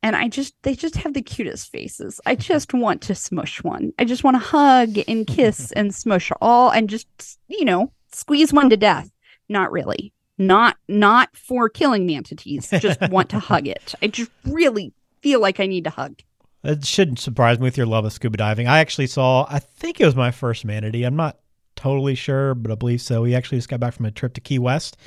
And 0.01 0.15
I 0.15 0.29
just, 0.29 0.55
they 0.63 0.75
just 0.75 0.96
have 0.96 1.13
the 1.13 1.22
cutest 1.22 1.72
faces. 1.72 2.22
I 2.25 2.36
just 2.36 2.74
want 2.74 3.01
to 3.03 3.15
smush 3.15 3.62
one. 3.63 3.91
I 4.00 4.05
just 4.05 4.24
want 4.24 4.36
to 4.36 4.39
hug 4.39 4.98
and 5.08 5.27
kiss 5.27 5.72
and 5.75 5.93
smush 5.93 6.31
all 6.41 6.69
and 6.69 6.89
just, 6.89 7.08
you 7.48 7.65
know, 7.65 7.91
squeeze 8.12 8.53
one 8.53 8.69
to 8.69 8.77
death. 8.77 9.12
Not 9.50 9.72
really. 9.72 10.13
Not, 10.39 10.77
not 10.88 11.36
for 11.36 11.69
killing 11.69 12.08
the 12.08 12.15
manatees. 12.15 12.69
Just 12.79 13.01
want 13.10 13.29
to 13.29 13.39
hug 13.39 13.67
it. 13.67 13.93
I 14.01 14.08
just 14.08 14.31
really 14.46 14.93
feel 15.22 15.39
like 15.39 15.60
I 15.60 15.67
need 15.67 15.84
to 15.84 15.89
hug. 15.89 16.22
It 16.63 16.86
shouldn't 16.86 17.19
surprise 17.19 17.60
me 17.60 17.65
with 17.65 17.77
your 17.77 17.86
love 17.86 18.05
of 18.05 18.13
scuba 18.13 18.38
diving. 18.38 18.67
I 18.67 18.79
actually 18.79 19.08
saw, 19.08 19.46
I 19.50 19.60
think 19.60 20.00
it 20.00 20.05
was 20.05 20.15
my 20.15 20.31
first 20.31 20.65
manatee. 20.65 21.03
I'm 21.03 21.15
not 21.15 21.39
totally 21.75 22.15
sure, 22.15 22.55
but 22.55 22.72
I 22.72 22.75
believe 22.75 23.01
so. 23.01 23.22
We 23.22 23.36
actually 23.36 23.60
just 23.60 23.69
got 23.69 23.79
back 23.79 23.93
from 23.93 24.05
a 24.05 24.12
trip 24.12 24.34
to 24.34 24.41
Key 24.41 24.60
West. 24.60 24.98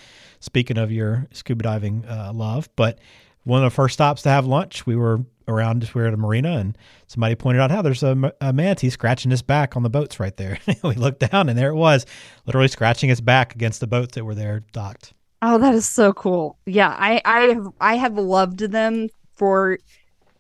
Speaking 0.41 0.79
of 0.79 0.91
your 0.91 1.29
scuba 1.33 1.63
diving 1.63 2.05
uh, 2.07 2.33
love, 2.35 2.69
but 2.77 2.99
one 3.45 3.63
of 3.63 3.71
the 3.71 3.75
first 3.75 3.95
stops 3.95 4.23
to 4.23 4.29
have 4.29 4.47
lunch, 4.47 4.87
we 4.87 4.97
were 4.97 5.25
around, 5.49 5.81
just 5.81 5.95
we 5.95 6.03
were 6.03 6.09
at 6.09 6.15
a 6.15 6.17
marina, 6.17 6.53
and 6.53 6.77
somebody 7.07 7.35
pointed 7.35 7.61
out 7.61 7.71
how 7.71 7.83
there's 7.83 8.03
a, 8.03 8.33
a 8.41 8.53
manatee 8.53 8.91
scratching 8.91 9.31
his 9.31 9.43
back 9.43 9.77
on 9.77 9.83
the 9.83 9.91
boats 9.91 10.19
right 10.21 10.37
there. 10.37 10.59
we 10.83 10.95
looked 10.95 11.31
down, 11.31 11.49
and 11.49 11.59
there 11.59 11.71
it 11.71 11.77
was, 11.77 12.07
literally 12.47 12.69
scratching 12.69 13.09
his 13.09 13.21
back 13.21 13.55
against 13.55 13.81
the 13.81 13.87
boats 13.87 14.15
that 14.15 14.25
were 14.25 14.35
there 14.35 14.61
docked. 14.73 15.13
Oh, 15.45 15.59
that 15.59 15.75
is 15.75 15.89
so 15.89 16.13
cool. 16.13 16.57
Yeah, 16.67 16.95
I 16.97 17.21
I 17.25 17.41
have 17.47 17.67
I 17.81 17.97
have 17.97 18.15
loved 18.17 18.61
them 18.61 19.09
for 19.35 19.79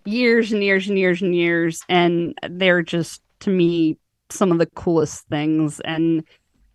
years 0.04 0.52
and 0.52 0.62
years 0.62 0.88
and 0.88 0.97
years 0.99 1.21
and 1.23 1.35
years 1.35 1.82
and 1.88 2.35
they're 2.49 2.82
just 2.82 3.21
to 3.40 3.50
me 3.50 3.99
some 4.30 4.50
of 4.52 4.59
the 4.59 4.66
coolest 4.66 5.26
things 5.28 5.80
and 5.80 6.25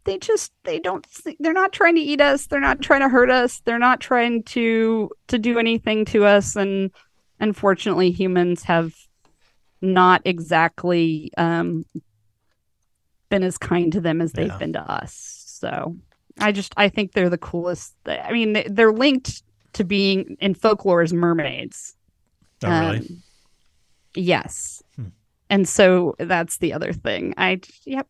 they 0.04 0.18
just 0.18 0.52
they 0.64 0.80
don't 0.80 1.06
they're 1.40 1.54
not 1.54 1.74
trying 1.74 1.96
to 1.96 2.02
eat 2.02 2.22
us, 2.22 2.48
they're 2.48 2.60
not 2.60 2.82
trying 2.82 3.02
to 3.02 3.10
hurt 3.10 3.30
us, 3.30 3.62
they're 3.66 3.80
not 3.80 4.00
trying 4.02 4.44
to 4.44 5.10
to 5.28 5.38
do 5.38 5.58
anything 5.58 6.06
to 6.06 6.26
us 6.26 6.56
and 6.56 6.92
unfortunately 7.40 8.12
humans 8.12 8.64
have 8.64 8.94
not 9.82 10.22
exactly 10.26 11.32
um 11.38 11.86
been 13.30 13.44
as 13.44 13.58
kind 13.58 13.92
to 13.94 14.02
them 14.02 14.22
as 14.22 14.32
they've 14.34 14.48
Yeah. 14.48 14.58
been 14.58 14.74
to 14.74 14.82
us. 14.82 15.44
So 15.48 15.98
I 16.40 16.52
just 16.52 16.74
I 16.78 16.90
think 16.90 17.14
they're 17.14 17.30
the 17.30 17.38
coolest. 17.38 17.94
I 18.06 18.32
mean, 18.32 18.54
they- 18.54 18.68
they're 18.70 18.92
linked 18.94 19.44
to 19.74 19.84
being 19.84 20.38
in 20.40 20.54
folklore 20.54 21.02
as 21.02 21.14
mermaids. 21.14 21.96
Oh, 22.64 22.70
really? 22.70 22.98
Um, 23.00 23.24
yes. 24.16 24.82
Hmm. 24.96 25.08
And 25.50 25.68
so 25.68 26.16
that's 26.20 26.58
the 26.58 26.74
other 26.74 26.94
thing. 26.94 27.34
I 27.38 27.62
yep. 27.86 28.08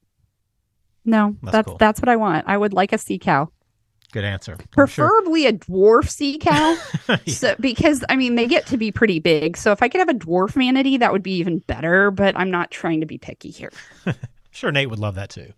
No, 1.06 1.36
That's 1.42 1.52
that's 1.54 1.66
cool. 1.68 1.78
that's 1.78 2.02
what 2.02 2.10
I 2.10 2.16
want. 2.18 2.46
I 2.48 2.58
would 2.58 2.74
like 2.74 2.92
a 2.92 2.98
sea 2.98 3.18
cow, 3.18 3.50
Good 4.12 4.26
answer. 4.26 4.54
I'm 4.54 4.58
sure. 4.60 4.68
preferably 5.08 5.46
a 5.46 5.54
dwarf 5.54 6.10
sea 6.10 6.38
cow. 6.38 6.78
Yeah. 7.08 7.18
So 7.28 7.56
because 7.62 8.04
I 8.10 8.18
mean 8.18 8.36
they 8.36 8.48
get 8.48 8.66
to 8.68 8.78
be 8.78 8.92
pretty 8.92 9.20
big. 9.20 9.56
So 9.56 9.72
if 9.72 9.82
I 9.82 9.88
could 9.88 10.00
have 10.00 10.10
a 10.10 10.13
dwarf 10.13 10.56
manatee, 10.58 10.98
that 10.98 11.13
would 11.13 11.24
be 11.24 11.38
even 11.38 11.60
better. 11.60 12.12
But 12.12 12.38
I'm 12.38 12.52
not 12.52 12.70
trying 12.72 13.00
to 13.00 13.06
be 13.06 13.18
picky 13.18 13.50
here. 13.50 13.72
sure, 14.52 14.72
Nate 14.74 14.90
would 14.90 15.00
love 15.00 15.16
that 15.16 15.30
too. 15.30 15.54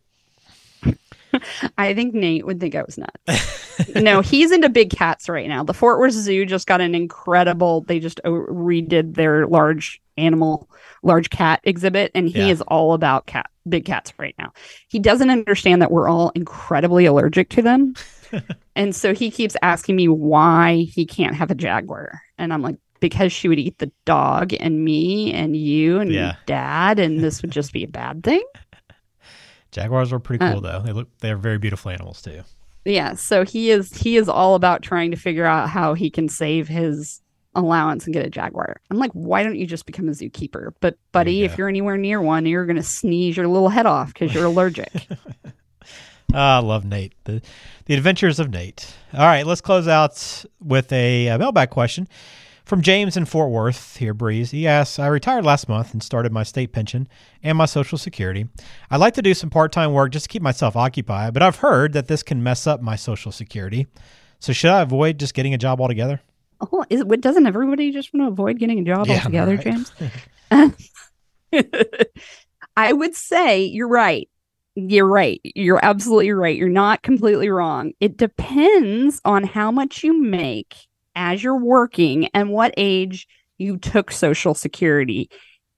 I 1.78 1.94
think 1.94 2.14
Nate 2.14 2.46
would 2.46 2.60
think 2.60 2.76
I 2.76 2.84
was 2.84 2.98
nuts. 2.98 3.90
no, 3.96 4.22
he's 4.22 4.52
into 4.52 4.70
big 4.70 4.90
cats 4.90 5.30
right 5.30 5.48
now. 5.48 5.64
The 5.64 5.74
Fort 5.74 6.00
Worth 6.00 6.14
Zoo 6.14 6.46
just 6.46 6.68
got 6.68 6.82
an 6.82 6.96
incredible. 6.96 7.82
They 7.82 8.00
just 8.00 8.20
oh, 8.26 8.46
redid 8.50 9.16
their 9.16 9.48
large 9.48 10.02
animal, 10.18 10.70
large 11.04 11.30
cat 11.30 11.62
exhibit, 11.64 12.12
and 12.16 12.28
he 12.30 12.48
Yeah. 12.48 12.52
is 12.54 12.62
all 12.62 12.94
about 12.94 13.26
cat, 13.26 13.50
big 13.68 13.86
cats 13.86 14.12
right 14.18 14.36
now. 14.38 14.52
He 14.88 15.00
doesn't 15.00 15.30
understand 15.30 15.82
that 15.82 15.92
we're 15.92 16.10
all 16.10 16.32
incredibly 16.36 17.06
allergic 17.06 17.50
to 17.50 17.62
them, 17.62 17.94
and 18.76 18.96
so 18.96 19.14
he 19.14 19.32
keeps 19.32 19.56
asking 19.62 19.96
me 19.96 20.08
why 20.08 20.88
he 20.92 21.06
can't 21.06 21.36
have 21.36 21.52
a 21.52 21.56
jaguar, 21.56 22.22
and 22.38 22.54
I'm 22.54 22.62
like. 22.62 22.76
Because 23.02 23.32
she 23.32 23.48
would 23.48 23.60
eat 23.60 23.78
the 23.78 23.90
dog 24.04 24.52
and 24.60 24.84
me 24.84 25.32
and 25.32 25.56
you 25.56 26.02
and 26.02 26.12
Yeah. 26.12 26.36
dad, 26.46 27.00
and 27.00 27.22
this 27.24 27.42
would 27.42 27.50
just 27.50 27.72
be 27.72 27.86
a 27.86 27.88
bad 27.88 28.26
thing. 28.26 28.44
Jaguars 29.72 30.12
are 30.14 30.20
pretty 30.20 30.44
Uh, 30.44 30.52
cool 30.54 30.62
though. 30.62 30.82
They 30.82 30.92
look 30.92 31.08
they're 31.20 31.38
very 31.38 31.58
beautiful 31.58 31.92
animals 31.92 32.22
too. 32.22 32.42
yeah 32.86 33.14
so 33.14 33.44
he 33.46 33.70
is 33.72 33.96
he 33.96 34.18
is 34.18 34.28
all 34.30 34.56
about 34.56 34.82
trying 34.82 35.12
to 35.12 35.18
figure 35.18 35.46
out 35.46 35.70
how 35.70 35.94
he 35.94 36.10
can 36.10 36.28
save 36.30 36.68
his 36.68 37.22
allowance 37.56 38.06
and 38.06 38.14
get 38.14 38.24
a 38.26 38.30
jaguar 38.30 38.80
i'm 38.90 38.98
like 38.98 39.12
why 39.14 39.44
don't 39.44 39.58
you 39.58 39.66
just 39.66 39.86
become 39.88 40.08
a 40.08 40.12
zookeeper 40.12 40.72
but 40.80 40.98
buddy 41.12 41.34
you 41.36 41.46
if 41.46 41.58
you're 41.58 41.68
anywhere 41.68 41.98
near 41.98 42.22
one 42.22 42.46
you're 42.46 42.66
going 42.66 42.76
to 42.78 42.84
sneeze 42.84 43.36
your 43.36 43.48
little 43.48 43.70
head 43.70 43.86
off 43.88 44.14
because 44.14 44.34
you're 44.34 44.46
allergic 44.46 44.92
Ah, 46.32 46.58
I 46.58 46.60
love 46.62 46.86
Nate. 46.86 47.14
The 47.24 47.42
the 47.86 47.96
adventures 47.96 48.40
of 48.40 48.52
Nate. 48.52 48.94
All 49.16 49.26
right, 49.26 49.48
let's 49.48 49.62
close 49.62 49.88
out 49.88 50.46
with 50.62 50.92
a, 50.94 51.28
uh 51.30 51.40
mailbag 51.40 51.72
question 51.72 52.08
from 52.70 52.82
James 52.84 53.18
in 53.18 53.26
Fort 53.26 53.50
Worth 53.50 53.98
here, 53.98 54.14
Breeze. 54.14 54.52
He 54.52 54.68
asks, 54.68 55.00
I 55.00 55.08
retired 55.08 55.44
last 55.44 55.68
month 55.68 55.92
and 55.92 56.04
started 56.04 56.32
my 56.32 56.44
state 56.44 56.72
pension 56.72 57.08
and 57.42 57.58
my 57.58 57.66
social 57.66 57.98
security. 57.98 58.48
I'd 58.92 58.98
like 58.98 59.16
to 59.16 59.24
do 59.24 59.34
some 59.34 59.50
part 59.50 59.72
time 59.72 59.92
work 59.92 60.12
just 60.12 60.26
to 60.26 60.30
keep 60.30 60.44
myself 60.44 60.76
occupied, 60.76 61.34
but 61.34 61.42
I've 61.42 61.58
heard 61.58 61.94
that 61.94 62.08
this 62.08 62.22
can 62.22 62.44
mess 62.44 62.68
up 62.68 62.80
my 62.80 62.96
social 62.96 63.32
security. 63.32 63.88
So 64.38 64.54
should 64.54 64.70
I 64.70 64.82
avoid 64.82 65.20
just 65.20 65.34
getting 65.34 65.54
a 65.54 65.58
job 65.58 65.82
altogether? 65.82 66.22
oh 66.74 66.84
is 66.90 67.04
doesn't 67.22 67.48
everybody 67.48 67.90
just 67.90 68.14
want 68.14 68.28
to 68.28 68.32
avoid 68.34 68.60
getting 68.60 68.80
a 68.80 68.84
job 68.84 69.08
Yeah, 69.08 69.16
altogether 69.16 69.56
right. 69.56 69.64
james 69.64 69.94
i 72.76 72.92
would 72.92 73.16
say 73.16 73.64
you're 73.64 73.88
right 73.88 74.28
you're 74.76 75.08
right 75.08 75.40
you're 75.44 75.80
absolutely 75.82 76.32
right 76.34 76.58
you're 76.58 76.68
not 76.68 77.02
completely 77.02 77.48
wrong 77.48 77.94
it 78.02 78.18
depends 78.18 79.22
on 79.24 79.46
how 79.46 79.72
much 79.72 80.04
you 80.04 80.22
make 80.22 80.89
as 81.16 81.44
you're 81.44 81.60
working 81.60 82.28
and 82.34 82.52
what 82.52 82.74
age 82.78 83.28
you 83.58 83.78
took 83.78 84.12
social 84.12 84.54
security 84.54 85.30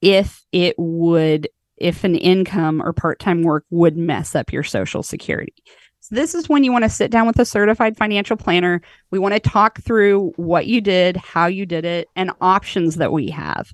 if 0.01 0.43
it 0.51 0.75
would 0.77 1.47
if 1.77 2.03
an 2.03 2.15
income 2.15 2.81
or 2.81 2.93
part-time 2.93 3.41
work 3.41 3.65
would 3.71 3.97
mess 3.97 4.35
up 4.35 4.53
your 4.53 4.63
social 4.63 5.01
security. 5.01 5.53
So 5.99 6.13
this 6.13 6.35
is 6.35 6.47
when 6.47 6.63
you 6.63 6.71
want 6.71 6.83
to 6.83 6.89
sit 6.89 7.09
down 7.09 7.25
with 7.25 7.39
a 7.39 7.45
certified 7.45 7.97
financial 7.97 8.37
planner. 8.37 8.81
We 9.09 9.17
want 9.17 9.33
to 9.33 9.39
talk 9.39 9.81
through 9.81 10.33
what 10.35 10.67
you 10.67 10.79
did 10.79 11.17
how 11.17 11.47
you 11.47 11.65
did 11.65 11.85
it 11.85 12.07
and 12.15 12.31
options 12.39 12.95
that 12.97 13.11
we 13.11 13.29
have. 13.29 13.71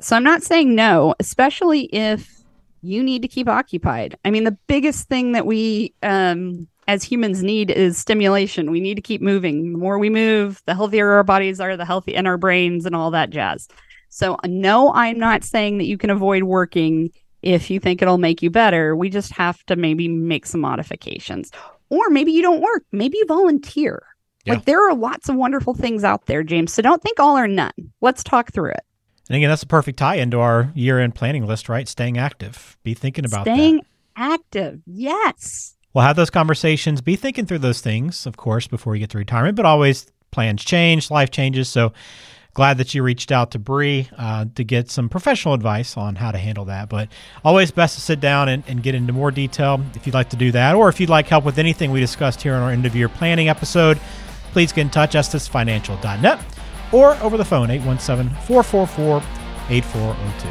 So 0.00 0.16
i'm 0.16 0.24
not 0.24 0.42
saying 0.42 0.74
no 0.74 1.14
especially 1.20 1.84
if 1.94 2.42
you 2.82 3.02
need 3.02 3.22
to 3.22 3.28
keep 3.28 3.48
occupied. 3.48 4.16
I 4.24 4.30
mean 4.30 4.44
the 4.44 4.56
biggest 4.66 5.08
thing 5.08 5.32
that 5.32 5.46
we 5.46 5.94
um 6.02 6.68
as 6.88 7.04
humans 7.04 7.42
need 7.42 7.70
is 7.70 7.98
stimulation. 7.98 8.70
We 8.70 8.80
need 8.80 8.94
to 8.94 9.02
keep 9.02 9.20
moving. 9.20 9.72
The 9.72 9.78
more 9.78 9.98
we 9.98 10.08
move 10.08 10.62
the 10.64 10.74
healthier 10.74 11.12
our 11.12 11.22
bodies 11.22 11.60
are 11.60 11.76
the 11.76 11.84
healthy 11.84 12.16
and 12.16 12.26
our 12.26 12.38
brains 12.38 12.86
and 12.86 12.96
all 12.96 13.10
that 13.12 13.30
jazz. 13.30 13.68
So 14.08 14.38
no 14.46 14.92
i'm 14.94 15.18
not 15.18 15.44
saying 15.44 15.78
that 15.78 15.84
you 15.84 15.98
can 15.98 16.10
avoid 16.10 16.44
working 16.44 17.12
if 17.42 17.70
you 17.70 17.78
think 17.78 18.02
it'll 18.02 18.18
make 18.18 18.42
you 18.42 18.50
better. 18.50 18.96
We 18.96 19.10
just 19.10 19.32
have 19.32 19.64
to 19.66 19.76
maybe 19.76 20.08
make 20.08 20.46
some 20.46 20.62
modifications. 20.62 21.52
Or 21.90 22.08
maybe 22.08 22.32
you 22.32 22.42
don't 22.42 22.60
work. 22.60 22.82
Maybe 22.90 23.18
you 23.18 23.26
volunteer. 23.28 24.02
Yeah. 24.44 24.54
like 24.54 24.64
there 24.64 24.88
are 24.88 24.94
lots 24.94 25.28
of 25.28 25.36
wonderful 25.36 25.74
things 25.74 26.04
out 26.04 26.24
there 26.24 26.42
james. 26.42 26.72
So 26.72 26.80
don't 26.80 27.02
think 27.02 27.20
all 27.20 27.36
or 27.36 27.46
none. 27.46 27.92
Let's 28.00 28.24
talk 28.24 28.50
through 28.50 28.70
it. 28.70 28.80
And 29.28 29.36
again, 29.36 29.50
that's 29.50 29.62
a 29.62 29.66
perfect 29.66 29.98
tie 29.98 30.14
into 30.14 30.40
our 30.40 30.72
year 30.74 30.98
end 30.98 31.14
planning 31.14 31.46
list, 31.46 31.68
right? 31.68 31.86
Staying 31.86 32.16
active. 32.16 32.78
Be 32.82 32.94
thinking 32.94 33.26
about 33.26 33.44
staying 33.44 33.76
that. 33.76 33.84
active. 34.16 34.80
Yes 34.86 35.76
We'll 35.98 36.06
have 36.06 36.14
those 36.14 36.30
conversations. 36.30 37.00
Be 37.00 37.16
thinking 37.16 37.44
through 37.44 37.58
those 37.58 37.80
things, 37.80 38.24
of 38.24 38.36
course, 38.36 38.68
before 38.68 38.94
you 38.94 39.00
get 39.00 39.10
to 39.10 39.18
retirement, 39.18 39.56
but 39.56 39.66
always 39.66 40.06
plans 40.30 40.64
change, 40.64 41.10
life 41.10 41.32
changes. 41.32 41.68
So 41.68 41.92
glad 42.54 42.78
that 42.78 42.94
you 42.94 43.02
reached 43.02 43.32
out 43.32 43.50
to 43.50 43.58
Bree 43.58 44.08
uh, 44.16 44.44
to 44.54 44.62
get 44.62 44.92
some 44.92 45.08
professional 45.08 45.54
advice 45.54 45.96
on 45.96 46.14
how 46.14 46.30
to 46.30 46.38
handle 46.38 46.66
that. 46.66 46.88
But 46.88 47.08
always 47.44 47.72
best 47.72 47.96
to 47.96 48.00
sit 48.00 48.20
down 48.20 48.48
and, 48.48 48.62
and 48.68 48.80
get 48.80 48.94
into 48.94 49.12
more 49.12 49.32
detail 49.32 49.84
if 49.96 50.06
you'd 50.06 50.14
like 50.14 50.30
to 50.30 50.36
do 50.36 50.52
that, 50.52 50.76
or 50.76 50.88
if 50.88 51.00
you'd 51.00 51.10
like 51.10 51.26
help 51.26 51.44
with 51.44 51.58
anything 51.58 51.90
we 51.90 51.98
discussed 51.98 52.42
here 52.42 52.54
in 52.54 52.60
our 52.60 52.70
end 52.70 52.86
of 52.86 52.94
year 52.94 53.08
planning 53.08 53.48
episode, 53.48 53.98
please 54.52 54.72
get 54.72 54.82
in 54.82 54.90
touch, 54.90 55.14
estesfinancial.net, 55.14 56.40
or 56.92 57.16
over 57.16 57.36
the 57.36 57.44
phone, 57.44 57.72
817 57.72 58.36
444 58.46 59.20
8402. 59.68 60.48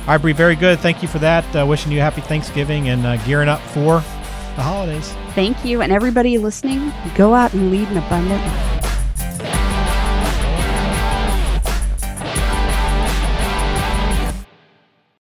All 0.00 0.06
right, 0.08 0.18
Bree, 0.18 0.32
very 0.32 0.56
good. 0.56 0.78
Thank 0.80 1.00
you 1.00 1.08
for 1.08 1.20
that. 1.20 1.56
Uh, 1.56 1.64
wishing 1.64 1.90
you 1.90 2.00
a 2.00 2.02
happy 2.02 2.20
Thanksgiving 2.20 2.90
and 2.90 3.06
uh, 3.06 3.16
gearing 3.24 3.48
up 3.48 3.60
for 3.60 4.04
the 4.60 4.64
holidays. 4.64 5.08
Thank 5.34 5.64
you. 5.64 5.80
And 5.80 5.90
everybody 5.90 6.36
listening, 6.36 6.92
go 7.14 7.34
out 7.34 7.54
and 7.54 7.70
lead 7.70 7.88
an 7.88 7.96
abundant 7.96 8.44
life. 8.44 8.89